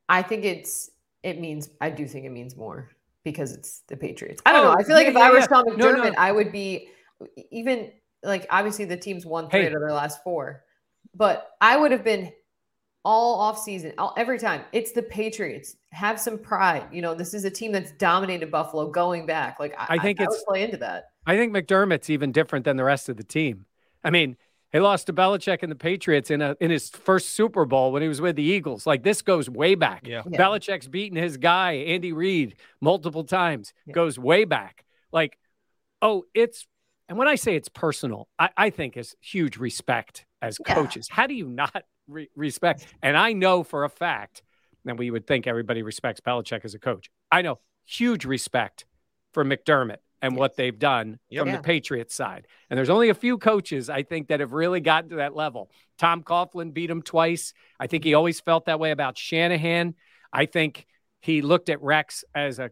[0.07, 0.89] I think it's
[1.23, 2.89] it means I do think it means more
[3.23, 4.41] because it's the Patriots.
[4.45, 4.77] I don't oh, know.
[4.79, 6.13] I feel like yeah, if yeah, I was Sean McDermott, no, no.
[6.17, 6.89] I would be
[7.51, 9.67] even like obviously the team's won three hey.
[9.67, 10.63] out of their last four,
[11.15, 12.31] but I would have been
[13.05, 14.61] all off season, all, every time.
[14.71, 15.75] It's the Patriots.
[15.91, 16.87] Have some pride.
[16.91, 19.59] You know, this is a team that's dominated Buffalo going back.
[19.59, 21.09] Like I, I think I, it's I play into that.
[21.25, 23.65] I think McDermott's even different than the rest of the team.
[24.03, 24.37] I mean,
[24.71, 28.01] he lost to Belichick and the Patriots in a in his first Super Bowl when
[28.01, 28.87] he was with the Eagles.
[28.87, 30.07] Like this goes way back.
[30.07, 30.23] Yeah.
[30.27, 30.39] yeah.
[30.39, 33.73] Belichick's beaten his guy, Andy Reid, multiple times.
[33.85, 33.93] Yeah.
[33.93, 34.83] Goes way back.
[35.11, 35.37] Like,
[36.01, 36.65] oh, it's
[37.07, 40.73] and when I say it's personal, I, I think it's huge respect as yeah.
[40.73, 41.07] coaches.
[41.11, 42.85] How do you not re- respect?
[43.01, 44.43] And I know for a fact,
[44.85, 47.09] and we would think everybody respects Belichick as a coach.
[47.31, 48.85] I know huge respect
[49.33, 50.39] for McDermott and yes.
[50.39, 51.41] what they've done yep.
[51.41, 51.57] from yeah.
[51.57, 52.47] the Patriots side.
[52.69, 55.69] And there's only a few coaches I think that have really gotten to that level.
[55.97, 57.53] Tom Coughlin beat him twice.
[57.79, 59.95] I think he always felt that way about Shanahan.
[60.31, 60.85] I think
[61.21, 62.71] he looked at Rex as a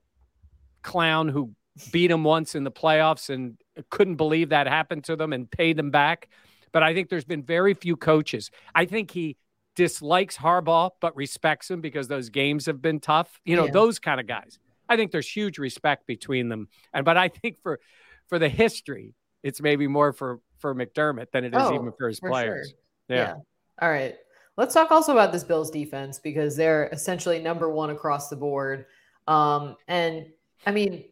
[0.82, 1.52] clown who
[1.92, 3.58] beat him once in the playoffs and
[3.90, 6.30] couldn't believe that happened to them and paid them back.
[6.72, 8.52] But I think there's been very few coaches.
[8.74, 9.38] I think he
[9.76, 13.40] dislikes Harbaugh but respects him because those games have been tough.
[13.46, 13.72] You know, yeah.
[13.72, 14.60] those kind of guys.
[14.88, 16.68] I think there's huge respect between them.
[16.94, 17.80] And but I think for
[18.28, 22.08] for the history, it's maybe more for for McDermott than it is oh, even for
[22.08, 22.70] his for players.
[22.70, 23.18] Sure.
[23.18, 23.24] Yeah.
[23.24, 23.36] yeah.
[23.82, 24.16] All right.
[24.58, 28.86] Let's talk also about this Bills defense because they're essentially number one across the board.
[29.28, 30.28] Um, and
[30.66, 31.06] I mean,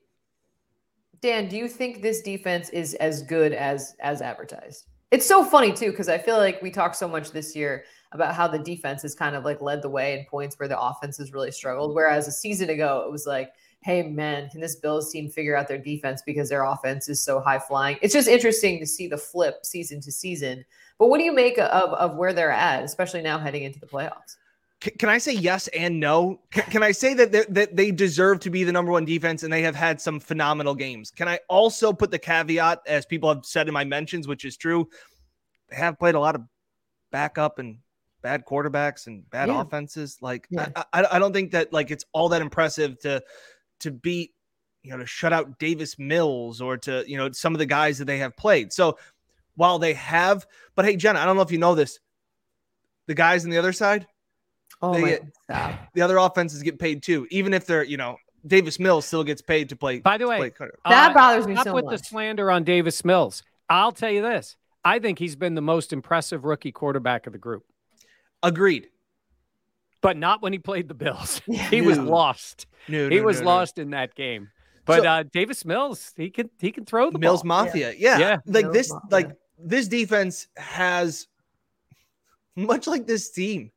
[1.22, 4.88] Dan, do you think this defense is as good as as advertised?
[5.12, 8.36] It's so funny too because I feel like we talked so much this year about
[8.36, 11.18] how the defense has kind of like led the way in points where the offense
[11.18, 11.96] has really struggled.
[11.96, 15.68] Whereas a season ago, it was like hey man, can this Bills team figure out
[15.68, 17.98] their defense because their offense is so high flying?
[18.02, 20.66] It's just interesting to see the flip season to season.
[20.98, 23.88] But what do you make of of where they're at, especially now heading into the
[23.88, 24.36] playoffs?
[24.82, 26.40] Can I say yes and no?
[26.52, 29.62] Can I say that that they deserve to be the number one defense and they
[29.62, 31.12] have had some phenomenal games?
[31.12, 34.56] Can I also put the caveat, as people have said in my mentions, which is
[34.56, 34.88] true,
[35.70, 36.44] they have played a lot of
[37.12, 37.80] backup and
[38.22, 39.62] bad quarterbacks and bad yeah.
[39.62, 40.18] offenses.
[40.22, 40.70] Like yeah.
[40.94, 43.24] I, I don't think that like it's all that impressive to
[43.80, 44.32] to beat,
[44.84, 47.98] you know, to shut out Davis Mills or to, you know, some of the guys
[47.98, 48.74] that they have played.
[48.74, 48.98] So
[49.56, 52.00] while they have, but hey, Jenna, I don't know if you know this,
[53.08, 54.08] the guys on the other side,
[54.82, 55.24] oh they get,
[55.94, 59.42] the other offenses get paid too, even if they're, you know, Davis Mills still gets
[59.42, 60.00] paid to play.
[60.00, 60.52] By the way,
[60.86, 62.00] that uh, bothers me so with much.
[62.00, 63.44] the slander on Davis Mills.
[63.70, 67.40] I'll tell you this: I think he's been the most impressive rookie quarterback of the
[67.40, 67.66] group.
[68.42, 68.88] Agreed
[70.02, 71.42] but not when he played the Bills.
[71.70, 72.68] he was lost.
[72.88, 74.50] No, no, he was no, lost in that game.
[74.86, 77.66] But so, uh, Davis Mills, he can he can throw the Mills ball.
[77.66, 77.94] Mafia.
[77.98, 78.18] Yeah.
[78.18, 78.20] yeah.
[78.20, 78.38] yeah.
[78.46, 79.10] Like Mills this, Mafia.
[79.12, 81.28] like this defense has
[82.56, 83.72] much like this team.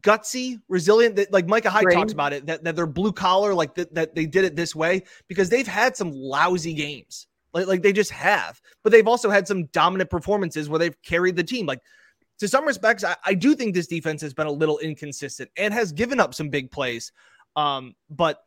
[0.00, 1.16] Gutsy, resilient.
[1.16, 1.94] That like Micah Hyde Great.
[1.94, 4.74] talks about it that, that they're blue collar, like that, that they did it this
[4.74, 8.60] way because they've had some lousy games, like like they just have.
[8.82, 11.66] But they've also had some dominant performances where they've carried the team.
[11.66, 11.80] Like
[12.38, 15.72] to some respects, I, I, do think this defense has been a little inconsistent and
[15.72, 17.12] has given up some big plays.
[17.54, 18.42] Um, but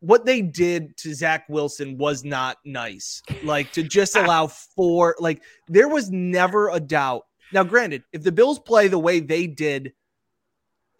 [0.00, 3.22] what they did to Zach Wilson was not nice.
[3.42, 7.22] Like to just allow four, like there was never a doubt.
[7.52, 9.92] Now, granted, if the Bills play the way they did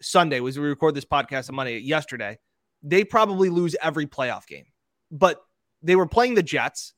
[0.00, 2.38] Sunday, was we record this podcast on Monday yesterday,
[2.82, 4.66] they probably lose every playoff game.
[5.10, 5.42] But
[5.82, 6.94] they were playing the Jets,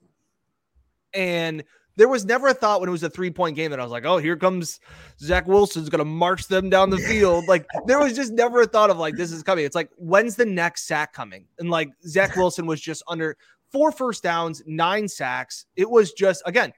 [1.12, 1.64] and
[1.96, 3.92] there was never a thought when it was a three point game that I was
[3.92, 4.80] like, oh, here comes
[5.18, 7.46] Zach Wilson's going to march them down the field.
[7.48, 9.64] like, there was just never a thought of like, this is coming.
[9.64, 11.46] It's like, when's the next sack coming?
[11.58, 13.36] And like, Zach Wilson was just under
[13.72, 15.66] four first downs, nine sacks.
[15.74, 16.72] It was just, again,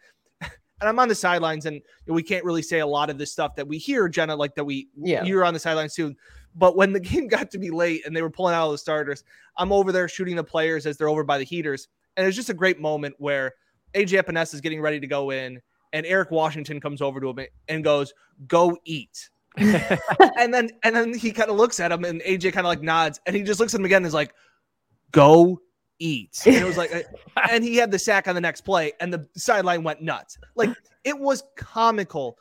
[0.80, 3.56] and I'm on the sidelines and we can't really say a lot of this stuff
[3.56, 5.24] that we hear, Jenna, like that we yeah.
[5.24, 6.14] hear on the sidelines too.
[6.54, 8.78] But when the game got to be late and they were pulling out all the
[8.78, 9.24] starters,
[9.56, 11.88] I'm over there shooting the players as they're over by the heaters.
[12.16, 13.54] And it was just a great moment where–
[13.94, 15.60] AJ Epenesa is getting ready to go in,
[15.92, 18.12] and Eric Washington comes over to him and goes,
[18.46, 22.66] "Go eat." and then and then he kind of looks at him, and AJ kind
[22.66, 24.34] of like nods, and he just looks at him again and is like,
[25.12, 25.60] "Go
[25.98, 26.90] eat." And it was like,
[27.50, 30.38] and he had the sack on the next play, and the sideline went nuts.
[30.54, 30.70] Like
[31.04, 32.38] it was comical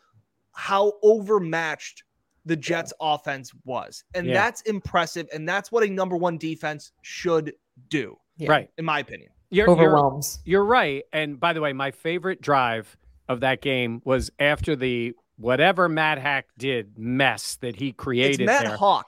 [0.54, 2.04] how overmatched
[2.46, 4.04] the Jets offense was.
[4.16, 4.34] And Yeah.
[4.34, 5.28] that's impressive.
[5.34, 7.54] And that's what a number one defense should
[7.90, 8.50] do, Yeah.
[8.50, 8.70] Right.
[8.78, 9.30] in my opinion.
[9.50, 11.04] You're, you're, you're right.
[11.14, 12.98] And by the way, my favorite drive
[13.30, 18.46] of that game was after the whatever Matt Hack did mess that he It's created
[18.46, 18.78] Matt there.
[18.78, 19.04] Haack.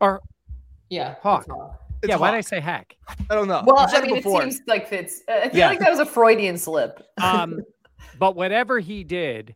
[0.00, 0.22] Or
[0.88, 1.16] Yeah.
[1.22, 1.44] Haack.
[2.02, 2.96] It's yeah, why did I say Hack?
[3.30, 3.62] I don't know.
[3.66, 5.22] Well, I mean, it it seems like Fitz.
[5.28, 5.68] I feel Yeah.
[5.68, 7.02] like that was a Freudian slip.
[7.22, 7.60] Um,
[8.18, 9.54] but whatever he did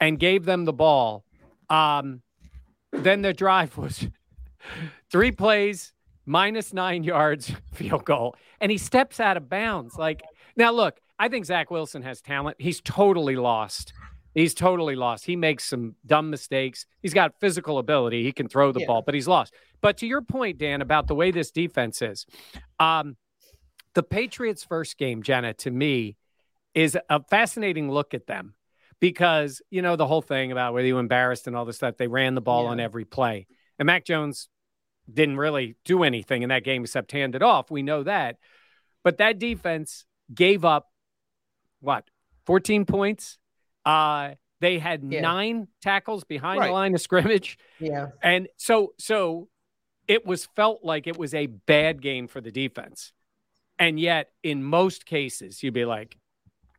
[0.00, 1.24] and gave them the ball,
[1.70, 2.22] um,
[2.92, 4.06] then the drive was
[5.10, 5.92] three plays,
[6.26, 8.36] minus nine yards, field goal.
[8.60, 9.96] And he steps out of bounds.
[9.96, 10.22] Like,
[10.56, 12.56] now look, I think Zach Wilson has talent.
[12.60, 13.92] He's totally lost.
[14.34, 15.26] He's totally lost.
[15.26, 16.86] He makes some dumb mistakes.
[17.00, 18.24] He's got physical ability.
[18.24, 18.86] He can throw the Yeah.
[18.86, 19.54] ball, but he's lost.
[19.80, 22.26] But to your point, Dan, about the way this defense is,
[22.80, 23.16] um,
[23.94, 26.16] the Patriots' first game, Jenna, to me,
[26.74, 28.54] is a fascinating look at them
[28.98, 31.96] because you know the whole thing about whether you embarrassed and all this stuff.
[31.96, 32.70] They ran the ball Yeah.
[32.70, 33.46] on every play,
[33.78, 34.48] and Mac Jones
[35.12, 37.70] didn't really do anything in that game except hand it off.
[37.70, 38.38] We know that,
[39.04, 40.90] but that defense gave up
[41.78, 42.08] what
[42.46, 43.38] 14 points.
[43.84, 45.20] Uh, they had Yeah.
[45.20, 46.68] nine tackles behind Right.
[46.68, 47.58] the line of scrimmage.
[47.80, 48.10] Yeah.
[48.22, 49.48] And so so
[50.08, 53.12] it was felt like it was a bad game for the defense.
[53.78, 56.16] And yet in most cases you'd be like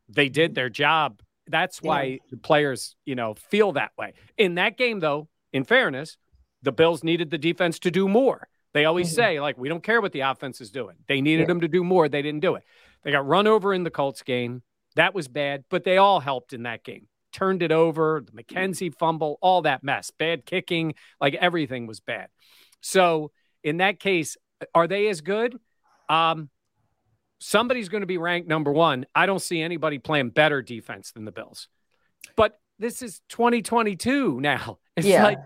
[0.08, 1.22] they did their job.
[1.48, 1.88] That's Yeah.
[1.90, 4.14] why the players, you know, feel that way.
[4.38, 6.18] In that game though, in fairness,
[6.64, 8.48] the Bills needed the defense to do more.
[8.74, 9.16] They always Mhm.
[9.16, 10.98] say like we don't care what the offense is doing.
[11.08, 11.48] They needed Yeah.
[11.48, 12.64] them to do more, they didn't do it.
[13.04, 14.64] They got run over in the Colts game.
[14.96, 17.08] That was bad, but they all helped in that game.
[17.34, 22.30] Turned it over, the McKenzie fumble, all that mess, bad kicking, like everything was bad.
[22.82, 23.32] So
[23.64, 24.38] in that case,
[24.74, 25.58] are they as good?
[26.08, 26.50] Um,
[27.40, 29.06] somebody's going to be ranked number one.
[29.14, 31.68] I don't see anybody playing better defense than the Bills.
[32.38, 34.80] But this is 2022 now.
[34.98, 35.24] It's Yeah.
[35.26, 35.40] like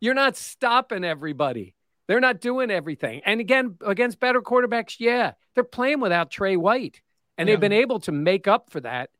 [0.00, 1.76] you're not stopping everybody.
[2.08, 3.20] They're not doing everything.
[3.24, 7.00] And again, against better quarterbacks, yeah, they're playing without Tre White.
[7.38, 7.54] And Yeah.
[7.54, 9.10] they've been able to make up for that.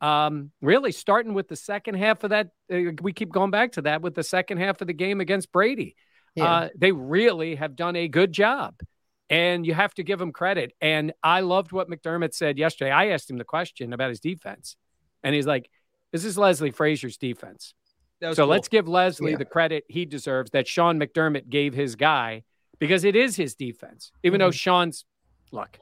[0.00, 2.48] Um, really starting with the second half of that.
[2.72, 5.52] Uh, we keep going back to that with the second half of the game against
[5.52, 5.94] Brady.
[6.34, 6.44] Yeah.
[6.44, 8.80] Uh, they really have done a good job.
[9.28, 10.72] And you have to give them credit.
[10.80, 12.90] And I loved what McDermott said yesterday.
[12.90, 14.76] I asked him the question about his defense.
[15.22, 15.70] And he's like,
[16.12, 17.74] this is Leslie Frazier's defense.
[18.22, 18.46] So cool.
[18.46, 19.36] let's give Leslie Yeah.
[19.36, 22.42] the credit he deserves that Sean McDermott gave his guy
[22.78, 24.10] because it is his defense.
[24.24, 25.04] Even though Sean's,
[25.52, 25.78] look,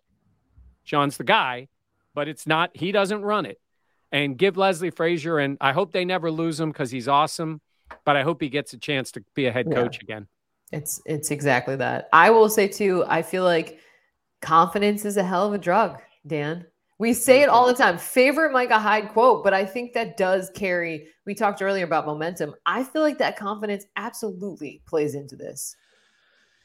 [0.89, 1.69] Sean's the guy,
[2.15, 3.61] but it's not, he doesn't run it.
[4.11, 7.61] And give Leslie Frazier, and I hope they never lose him because he's awesome,
[8.07, 9.75] but I hope he gets a chance to be a head Yeah.
[9.75, 10.27] coach again.
[10.73, 12.09] It's it's exactly that.
[12.13, 13.81] I will say too, I feel like
[14.41, 16.65] confidence is a hell of a drug, Dan.
[16.99, 17.97] We say it all the time.
[17.99, 21.09] Favorite Micah Hyde quote, but I think that does carry.
[21.27, 22.55] We talked earlier about momentum.
[22.67, 25.77] I feel like that confidence absolutely plays into this.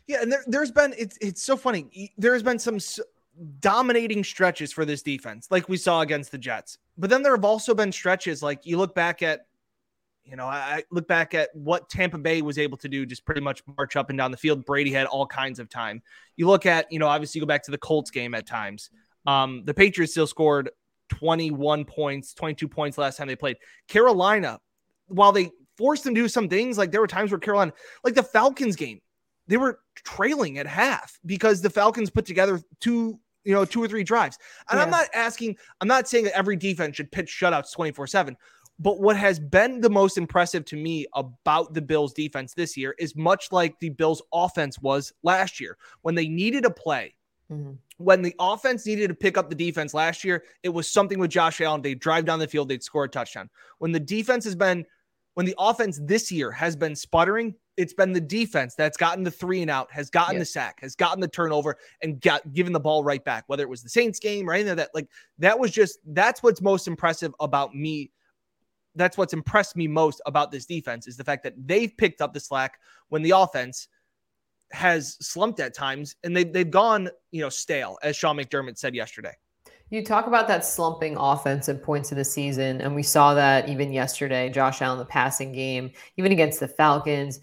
[0.08, 2.14] Yeah, and there, there's been it's it's so funny.
[2.18, 3.00] There's been some s-
[3.60, 6.78] dominating stretches for this defense, like we saw against the Jets.
[6.98, 9.48] But then there have also been stretches like you look back at,
[10.24, 13.42] you know, I, look back at what Tampa Bay was able to do, just pretty
[13.42, 14.66] much march up and down the field.
[14.66, 16.02] Brady had all kinds of time.
[16.38, 18.90] You look at, you know, obviously you go back to the Colts game at times.
[19.26, 20.70] Um, the Patriots still scored
[21.10, 23.58] 21 points, 22 points last time they played.
[23.88, 24.60] Carolina,
[25.08, 28.16] while they forced them to do some things, like there were times where Carolina, like
[28.16, 29.02] the Falcons game,
[29.54, 33.88] they were trailing at half because the Falcons put together two, you know, two or
[33.88, 34.40] three drives.
[34.72, 38.36] And I'm not asking, I'm not saying that every defense should pitch shutouts 24 7.
[38.80, 42.96] But what has been the most impressive to me about the Bills defense this year
[42.98, 47.14] is much like the Bills offense was last year when they needed a play.
[47.52, 47.78] Mhm.
[47.98, 51.30] When the offense needed to pick up the defense last year, it was something with
[51.30, 51.84] Josh Allen.
[51.84, 53.52] They'd drive down the field, they'd score a touchdown.
[53.78, 54.84] When the defense has been,
[55.36, 59.32] when the offense this year has been sputtering, it's been the defense that's gotten the
[59.32, 60.40] three and out, has gotten Yeah.
[60.40, 63.46] the sack, has gotten the turnover, and got given the ball right back.
[63.48, 65.08] Whether it was the Saints game or anything like that, like
[65.40, 68.12] that was just that's what's most impressive about me.
[68.96, 72.32] That's what's impressed me most about this defense is the fact that they've picked up
[72.32, 72.78] the slack
[73.10, 73.88] when the offense
[74.72, 78.94] has slumped at times and they, they've gone, you know, stale, as Sean McDermott said
[78.94, 79.34] yesterday.
[79.90, 83.70] You talk about that slumping offense at points of the season, and we saw that
[83.70, 84.50] even yesterday.
[84.50, 87.40] Josh Allen, the passing game, even against the Falcons.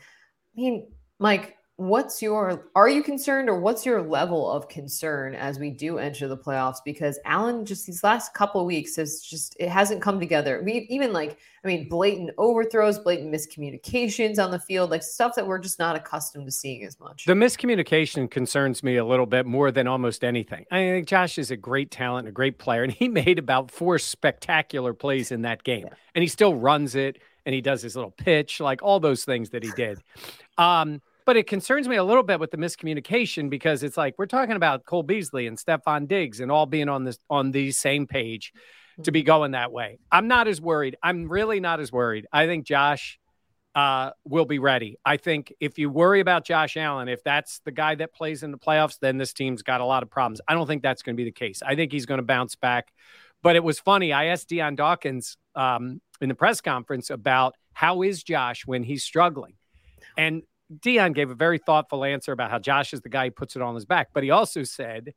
[0.57, 5.59] I mean, Mike, what's your are you concerned or what's your level of concern as
[5.59, 6.77] we do enter the playoffs?
[6.85, 10.61] Because Allen just these last couple of weeks has just it hasn't come together.
[10.63, 15.47] We even like, I mean, blatant overthrows, blatant miscommunications on the field, like stuff that
[15.47, 17.25] we're just not accustomed to seeing as much.
[17.25, 20.67] The miscommunication concerns me a little bit more than almost anything.
[20.71, 23.99] I think Josh is a great talent, a great player, and he made about four
[23.99, 25.95] spectacular plays in that game, Yeah.
[26.15, 27.17] and he still runs it,
[27.47, 29.99] and he does his little pitch, like all those things that he did.
[30.59, 34.27] Um, but it concerns me a little bit with the miscommunication because it's like we're
[34.27, 38.09] talking about Cole Beasley and Stefon Diggs and all being on this on the same
[38.09, 38.53] page
[39.05, 40.01] to be going that way.
[40.11, 40.97] I'm not as worried.
[41.05, 42.27] I'm really not as worried.
[42.33, 43.21] I think Josh
[43.77, 44.97] uh, will be ready.
[45.05, 48.51] I think if you worry about Josh Allen, if that's the guy that plays in
[48.51, 50.41] the playoffs, then this team's got a lot of problems.
[50.49, 51.63] I don't think that's going to be the case.
[51.65, 52.89] I think he's going to bounce back.
[53.41, 54.13] But it was funny.
[54.13, 59.05] I asked Dion Dawkins um, in the press conference about how is Josh when he's
[59.05, 59.55] struggling,
[60.19, 60.43] and
[60.79, 63.63] Dion gave a very thoughtful answer about how Josh is the guy who puts it
[63.63, 64.09] on his back.
[64.13, 65.15] But he also said,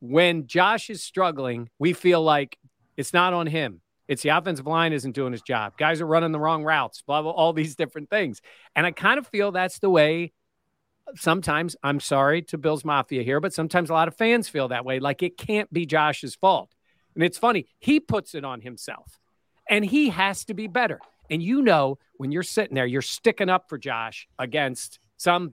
[0.00, 2.58] when Josh is struggling, we feel like
[2.96, 3.82] it's not on him.
[4.08, 5.76] It's the offensive line isn't doing his job.
[5.76, 8.40] Guys are running the wrong routes, blah, blah, all these different things.
[8.74, 10.32] And I kind of feel that's the way
[11.14, 14.84] sometimes, I'm sorry to Bills Mafia here, but sometimes a lot of fans feel that
[14.84, 14.98] way.
[14.98, 16.74] Like it can't be Josh's fault.
[17.14, 19.18] And it's funny, he puts it on himself
[19.68, 21.00] and he has to be better.
[21.30, 25.52] And you know, when you're sitting there, you're sticking up for Josh against some,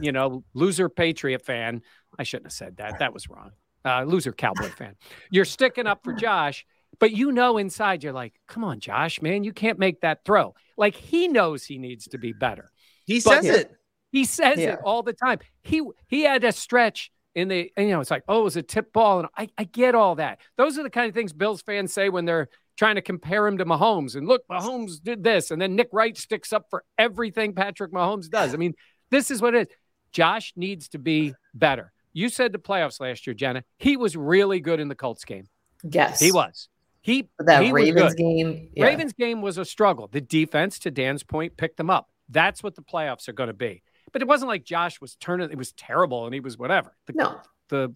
[0.00, 1.82] you know, loser Patriot fan.
[2.18, 2.98] I shouldn't have said that.
[2.98, 3.52] That was wrong.
[3.84, 4.96] Uh, loser Cowboy fan.
[5.30, 6.66] You're sticking up for Josh
[6.98, 10.54] but you know inside you're like, come on, Josh, man, you can't make that throw.
[10.76, 12.70] Like he knows he needs to be better.
[13.04, 13.76] He but says it.
[14.12, 14.74] He says yeah.
[14.74, 15.40] it all the time.
[15.62, 18.62] He he had a stretch in the you know it's like oh it was a
[18.62, 20.40] tip ball and I, I get all that.
[20.56, 23.58] Those are the kind of things Bills fans say when they're trying to compare him
[23.58, 27.54] to Mahomes and look Mahomes did this and then Nick Wright sticks up for everything
[27.54, 28.54] Patrick Mahomes does.
[28.54, 28.74] I mean
[29.10, 29.74] this is what it is.
[30.12, 31.92] Josh needs to be better.
[32.12, 33.62] You said the playoffs last year, Jenna.
[33.78, 35.48] He was really good in the Colts game.
[35.82, 36.68] Yes, he was.
[37.02, 38.70] He that he Ravens game.
[38.74, 38.86] Yeah.
[38.86, 40.08] Ravens game was a struggle.
[40.10, 42.08] The defense, to Dan's point, picked them up.
[42.28, 43.82] That's what the playoffs are going to be.
[44.12, 45.50] But it wasn't like Josh was turning.
[45.50, 46.96] It was terrible, and he was whatever.
[47.06, 47.40] The, no.
[47.68, 47.94] The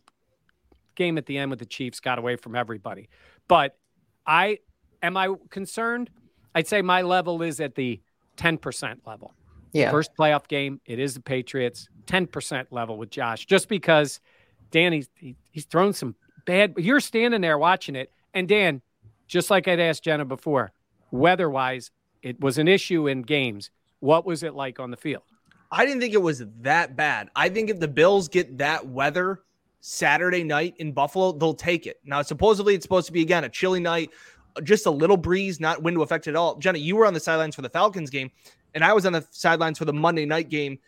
[0.95, 3.09] game at the end with the Chiefs got away from everybody.
[3.49, 3.77] But
[4.27, 4.59] I
[5.03, 6.11] am I concerned?
[6.55, 8.01] I'd say my level is at the
[8.37, 9.35] ten percent level.
[9.73, 9.91] Yeah.
[9.91, 11.89] First playoff game, it is the Patriots.
[12.07, 14.21] Ten percent level with Josh, just because
[14.71, 16.75] Danny's he, he's thrown some bad.
[16.77, 18.83] You're standing there watching it, and Dan,
[19.27, 20.73] just like I'd asked Jenna before,
[21.13, 21.91] weather wise,
[22.23, 23.71] it was an issue in games.
[24.01, 25.23] What was it like on the field?
[25.71, 27.29] I didn't think it was that bad.
[27.37, 29.43] I think if the Bills get that weather
[29.81, 32.01] Saturday night in Buffalo, they'll take it.
[32.05, 34.11] Now, supposedly it's supposed to be again a chilly night,
[34.63, 36.57] just a little breeze, not wind to affect at all.
[36.57, 38.31] Jenna, you were on the sidelines for the Falcons game,
[38.75, 40.79] and I was on the sidelines for the Monday night game.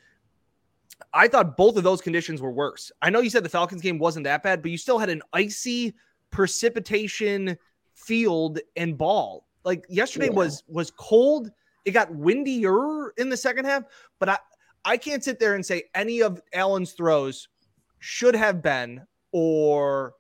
[1.13, 2.93] I thought both of those conditions were worse.
[3.03, 5.23] I know you said the Falcons game wasn't that bad, but you still had an
[5.33, 5.95] icy
[6.31, 7.59] precipitation
[7.95, 9.47] field and ball.
[9.65, 10.33] Like yesterday yeah.
[10.33, 11.51] was was cold.
[11.85, 13.85] It got windier in the second half,
[14.19, 14.39] but I
[14.85, 17.49] I can't sit there and say any of Allen's throws
[18.01, 20.15] should have been or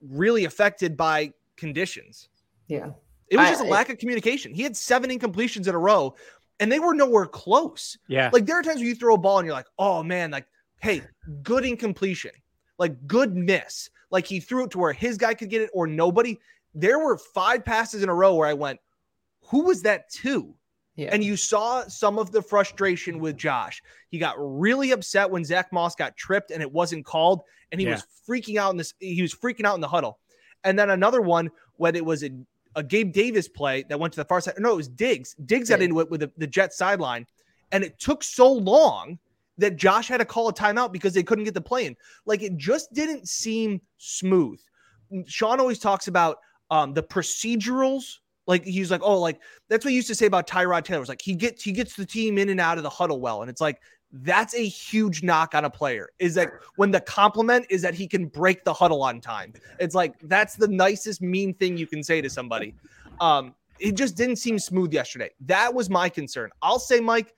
[0.00, 2.29] really affected by conditions.
[2.70, 2.90] Yeah.
[3.28, 4.52] It was just a lack of communication.
[4.54, 6.14] He had seven incompletions in a row
[6.58, 7.96] and they were nowhere close.
[8.08, 8.30] Yeah.
[8.32, 10.46] Like there are times where you throw a ball and you're like, oh man, like,
[10.80, 11.02] hey,
[11.42, 12.32] good incompletion,
[12.78, 13.90] like good miss.
[14.10, 16.38] Like he threw it to where his guy could get it or nobody
[16.74, 18.78] there were five passes in a row where I went,
[19.42, 20.54] who was that to?
[20.96, 21.10] Yeah.
[21.12, 23.82] And you saw some of the frustration with Josh.
[24.10, 27.86] He got really upset when Zach Moss got tripped and it wasn't called, and he
[27.86, 27.94] yeah.
[27.94, 28.92] was freaking out in this.
[28.98, 30.18] He was freaking out in the huddle.
[30.64, 32.30] And then another one when it was a,
[32.76, 34.54] a Gabe Davis play that went to the far side.
[34.58, 35.34] No, it was Diggs.
[35.46, 37.26] Diggs got into it with the, the Jet sideline,
[37.72, 39.18] and it took so long
[39.58, 41.96] that Josh had to call a timeout because they couldn't get the play in.
[42.26, 44.60] Like it just didn't seem smooth.
[45.26, 46.38] Sean always talks about
[46.70, 48.18] um, the procedurals.
[48.46, 51.00] Like he's like, oh, like that's what he used to say about Tyrod Taylor.
[51.00, 53.42] Was like he gets he gets the team in and out of the huddle well,
[53.42, 53.80] and it's like
[54.12, 56.10] that's a huge knock on a player.
[56.18, 59.52] Is that when the compliment is that he can break the huddle on time?
[59.78, 62.74] It's like that's the nicest mean thing you can say to somebody.
[63.20, 65.30] Um, it just didn't seem smooth yesterday.
[65.40, 66.50] That was my concern.
[66.62, 67.34] I'll say, Mike,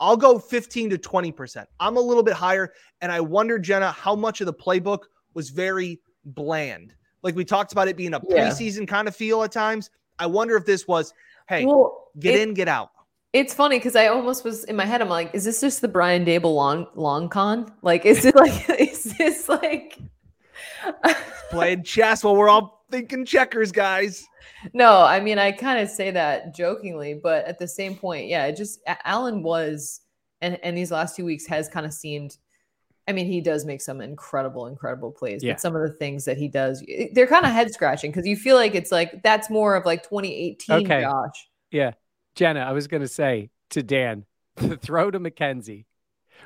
[0.00, 1.66] I'll go 15 to 20%.
[1.80, 2.72] I'm a little bit higher.
[3.00, 5.00] And I wonder, Jenna, how much of the playbook
[5.34, 6.94] was very bland.
[7.22, 8.48] Like we talked about it being a yeah.
[8.48, 9.90] preseason kind of feel at times.
[10.18, 11.12] I wonder if this was,
[11.48, 12.90] hey, well, get it, in, get out.
[13.34, 15.02] It's funny because I almost was in my head.
[15.02, 17.70] I'm like, is this just the Brian Daboll long long con?
[17.82, 19.98] Like, is it like, is this like
[21.50, 24.24] playing chess while we're all thinking checkers, guys?
[24.72, 28.46] No, I mean, I kind of say that jokingly, but at the same point, yeah,
[28.46, 30.00] it just Allen was,
[30.40, 32.38] and and these last two weeks has kind of seemed
[33.06, 35.42] I mean, he does make some incredible, incredible plays.
[35.42, 35.54] Yeah.
[35.54, 36.82] But some of the things that he does,
[37.12, 40.02] they're kind of head scratching because you feel like it's like that's more of like
[40.04, 41.02] 2018 okay.
[41.02, 41.48] Josh.
[41.70, 41.92] Yeah.
[42.34, 44.24] Jenna, I was going to say to Dan,
[44.56, 45.86] the throw to McKenzie,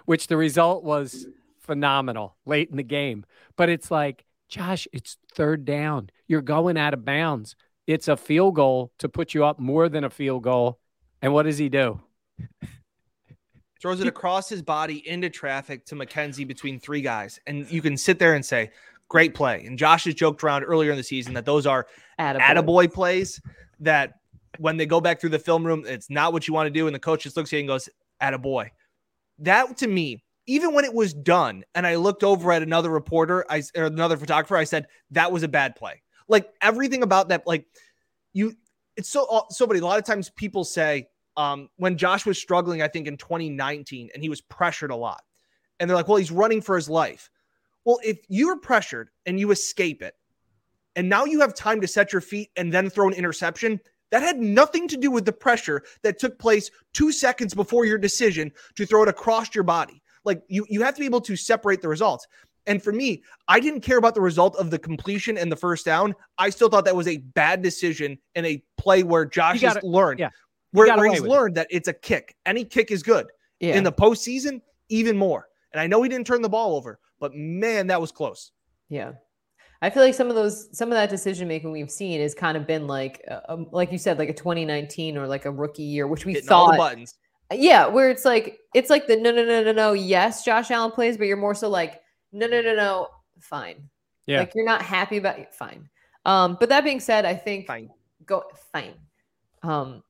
[0.07, 1.27] which the result was
[1.61, 3.25] phenomenal late in the game.
[3.57, 6.11] But it's like, Josh, it's third down.
[6.27, 7.55] You're going out of bounds.
[7.87, 10.79] it's a field goal to put you up more than a field goal.
[11.21, 12.01] And what does he do?
[13.81, 17.39] Throws it across his body into traffic to McKenzie between three guys.
[17.47, 18.71] And you can sit there and say,
[19.09, 19.65] great play.
[19.65, 21.87] And Josh has joked around earlier in the season that those are
[22.19, 23.41] attaboy, attaboy plays
[23.81, 24.18] that
[24.59, 26.87] when they go back through the film room, it's not what you want to do.
[26.87, 27.89] And the coach just looks at you and goes,
[28.21, 28.71] at a boy.
[29.39, 33.45] That to me, even when it was done, and I looked over at another reporter,
[33.49, 36.03] I or another photographer, I said, that was a bad play.
[36.27, 37.67] Like everything about that, like
[38.33, 38.55] you,
[38.97, 39.81] it's so so many.
[39.81, 44.11] A lot of times people say, um, when Josh was struggling, I think in 2019,
[44.13, 45.23] and he was pressured a lot,
[45.79, 47.31] and they're like, well, he's running for his life.
[47.85, 50.15] Well, if you're pressured and you escape it,
[50.97, 53.81] and now you have time to set your feet and then throw an interception,
[54.11, 57.99] that had nothing to do with the pressure that took place two seconds before your
[57.99, 60.03] decision to throw it across your body.
[60.25, 62.27] Like you, you have to be able to separate the results.
[62.67, 65.87] And for me, I didn't care about the result of the completion and the first
[65.87, 66.15] down.
[66.37, 70.21] I still thought that was a bad decision in a play where Josh has learned,
[70.21, 70.29] yeah.
[70.73, 71.61] where, where he's learned it.
[71.61, 72.37] that it's a kick.
[72.45, 73.27] Any kick is good.
[73.59, 73.75] Yeah.
[73.75, 75.49] In the postseason, even more.
[75.73, 78.53] And I know he didn't turn the ball over, but man, that was close.
[78.91, 79.13] Yeah.
[79.81, 82.57] I feel like some of those, some of that decision making we've seen has kind
[82.57, 85.85] of been like, uh, um, like you said, like a 2019 or like a rookie
[85.85, 86.77] year, which we Hitting thought.
[86.77, 87.15] buttons.
[87.53, 89.93] Yeah, where it's like, it's like the no, no, no, no, no.
[89.93, 92.01] Yes, Josh Allen plays, but you're more so like,
[92.33, 93.09] no, no, no, no,
[93.41, 93.89] fine.
[94.27, 94.41] Yeah.
[94.41, 95.89] Like you're not happy about it, fine.
[96.27, 97.91] Um, but that being said, I think fine.
[98.27, 98.95] Go fine.
[99.63, 100.03] Um,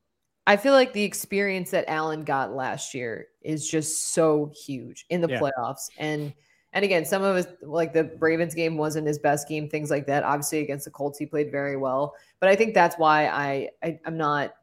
[0.47, 5.21] I feel like the experience that Allen got last year is just so huge in
[5.21, 5.41] the yeah.
[5.41, 5.91] playoffs.
[5.99, 6.33] And
[6.73, 10.07] and again, some of his like the Ravens game wasn't his best game, things like
[10.07, 10.23] that.
[10.23, 12.15] Obviously, against the Colts, he played very well.
[12.41, 14.55] But I think that's why I, I I'm not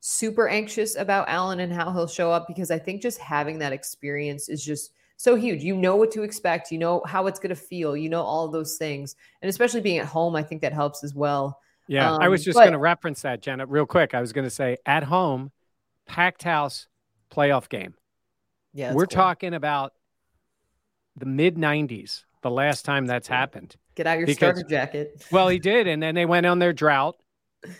[0.00, 3.72] super anxious about Allen and how he'll show up because I think just having that
[3.72, 5.62] experience is just so huge.
[5.62, 6.70] You know what to expect.
[6.70, 7.96] You know how it's going to feel.
[7.96, 11.14] You know all those things, and especially being at home, I think that helps as
[11.14, 11.60] well.
[11.88, 14.14] Yeah, um, I was um, just going to reference that, Jenna, real quick.
[14.14, 15.50] I was going to say at home,
[16.06, 16.86] packed house,
[17.32, 17.94] playoff game.
[18.72, 19.16] Yeah, we're cool.
[19.16, 19.92] talking about
[21.16, 22.24] the mid '90s.
[22.42, 23.76] The last time that's happened.
[23.96, 25.26] Get out your because, starter jacket.
[25.30, 27.16] well, he did, and then they went on their drought.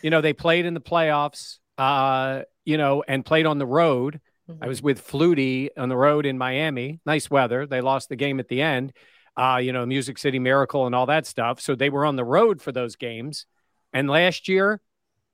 [0.02, 1.58] You know, they played in the playoffs.
[1.78, 4.20] Uh, you know, and played on the road
[4.50, 4.64] Mm-hmm.
[4.64, 7.00] I was with Flutie on the road in Miami.
[7.06, 7.66] Nice weather.
[7.66, 8.92] They lost the game at the end.
[9.36, 11.60] Uh, you know, Music City Miracle and all that stuff.
[11.60, 13.46] So they were on the road for those games.
[13.92, 14.80] And last year,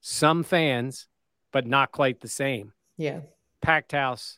[0.01, 1.07] some fans,
[1.51, 2.73] but not quite the same.
[2.97, 3.21] Yeah.
[3.61, 4.37] Packed house,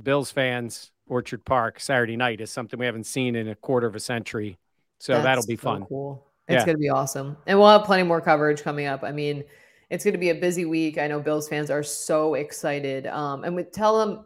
[0.00, 3.94] Bills fans, Orchard Park, Saturday night is something we haven't seen in a quarter of
[3.94, 4.58] a century.
[4.98, 5.84] So That's that'll be so fun.
[5.86, 6.26] Cool.
[6.48, 6.64] It's yeah.
[6.64, 7.36] going to be awesome.
[7.46, 9.02] And we'll have plenty more coverage coming up.
[9.02, 9.44] I mean,
[9.90, 10.98] it's going to be a busy week.
[10.98, 13.06] I know Bills fans are so excited.
[13.06, 14.24] Um, and we tell them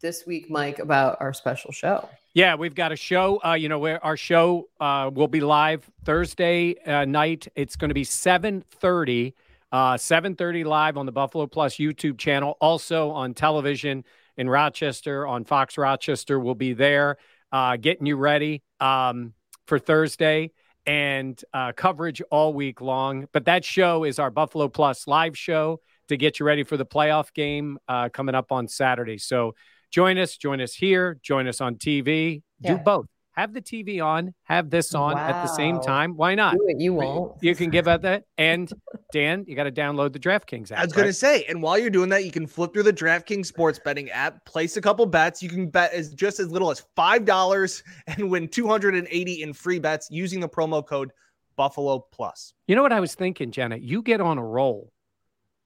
[0.00, 2.08] this week, Mike, about our special show.
[2.34, 3.40] Yeah, we've got a show.
[3.44, 7.48] Uh, you know, where our show uh, will be live Thursday uh, night.
[7.56, 9.34] It's going to be seven thirty.
[9.72, 14.04] Uh, 7.30 live on the buffalo plus youtube channel also on television
[14.36, 17.16] in rochester on fox rochester will be there
[17.52, 19.32] uh, getting you ready um,
[19.66, 20.50] for thursday
[20.86, 23.26] and uh, coverage all week long.
[23.32, 26.86] But that show is our Buffalo Plus live show to get you ready for the
[26.86, 29.18] playoff game uh, coming up on Saturday.
[29.18, 29.54] So
[29.90, 32.76] join us, join us here, join us on TV, yeah.
[32.76, 33.06] do both
[33.36, 35.28] have the TV on, have this on wow.
[35.28, 36.16] at the same time.
[36.16, 36.56] Why not?
[36.78, 37.36] You won't.
[37.42, 38.24] You can give out that.
[38.38, 38.70] And
[39.12, 40.78] Dan, you got to download the DraftKings app.
[40.78, 42.92] I was going to say, and while you're doing that, you can flip through the
[42.92, 45.42] DraftKings sports betting app, place a couple bets.
[45.42, 49.78] You can bet as just as little as five dollars and win 280 in free
[49.78, 51.12] bets using the promo code
[51.56, 52.52] Buffalo Plus.
[52.66, 53.76] You know what I was thinking, Jenna?
[53.76, 54.92] You get on a roll,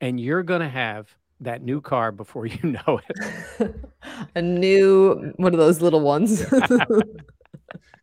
[0.00, 3.74] and you're going to have that new car before you know it.
[4.36, 6.44] a new one of those little ones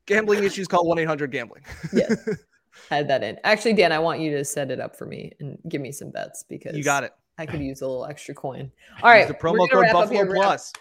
[0.06, 1.64] gambling issues, call 1 800 gambling.
[1.94, 2.30] yes.
[2.90, 3.38] Had that in.
[3.44, 6.12] Actually, Dan, I want you to set it up for me and give me some
[6.12, 7.12] bets because you got it.
[7.38, 8.72] I could use a little extra coin.
[9.04, 9.20] All right.
[9.20, 10.74] Use the promo code Buffalo Plus.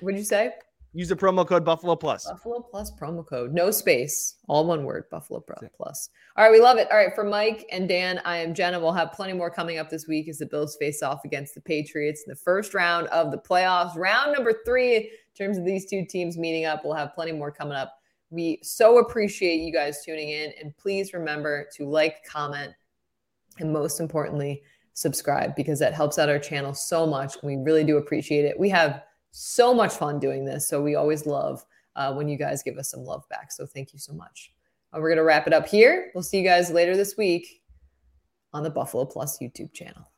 [0.00, 0.52] What'd you say?
[0.92, 2.26] Use the promo code Buffalo Plus.
[2.26, 3.52] Buffalo Plus promo code.
[3.52, 4.36] No space.
[4.48, 5.04] All one word.
[5.10, 5.44] Buffalo
[5.76, 6.10] Plus.
[6.36, 6.52] All right.
[6.52, 6.88] We love it.
[6.90, 7.14] All right.
[7.14, 8.78] For Mike and Dan, I am Jenna.
[8.78, 11.60] We'll have plenty more coming up this week as the Bills face off against the
[11.60, 13.96] Patriots in the first round of the playoffs.
[13.96, 16.84] Round number three in terms of these two teams meeting up.
[16.84, 17.98] We'll have plenty more coming up
[18.30, 20.52] we so appreciate you guys tuning in.
[20.60, 22.72] And please remember to like, comment,
[23.58, 24.62] and most importantly,
[24.94, 27.36] subscribe because that helps out our channel so much.
[27.42, 28.58] We really do appreciate it.
[28.58, 30.68] We have so much fun doing this.
[30.68, 31.64] So we always love
[31.94, 33.52] uh, when you guys give us some love back.
[33.52, 34.52] So thank you so much.
[34.92, 36.10] Uh, we're going to wrap it up here.
[36.14, 37.62] We'll see you guys later this week
[38.52, 40.10] on the Buffalo Plus YouTube channel.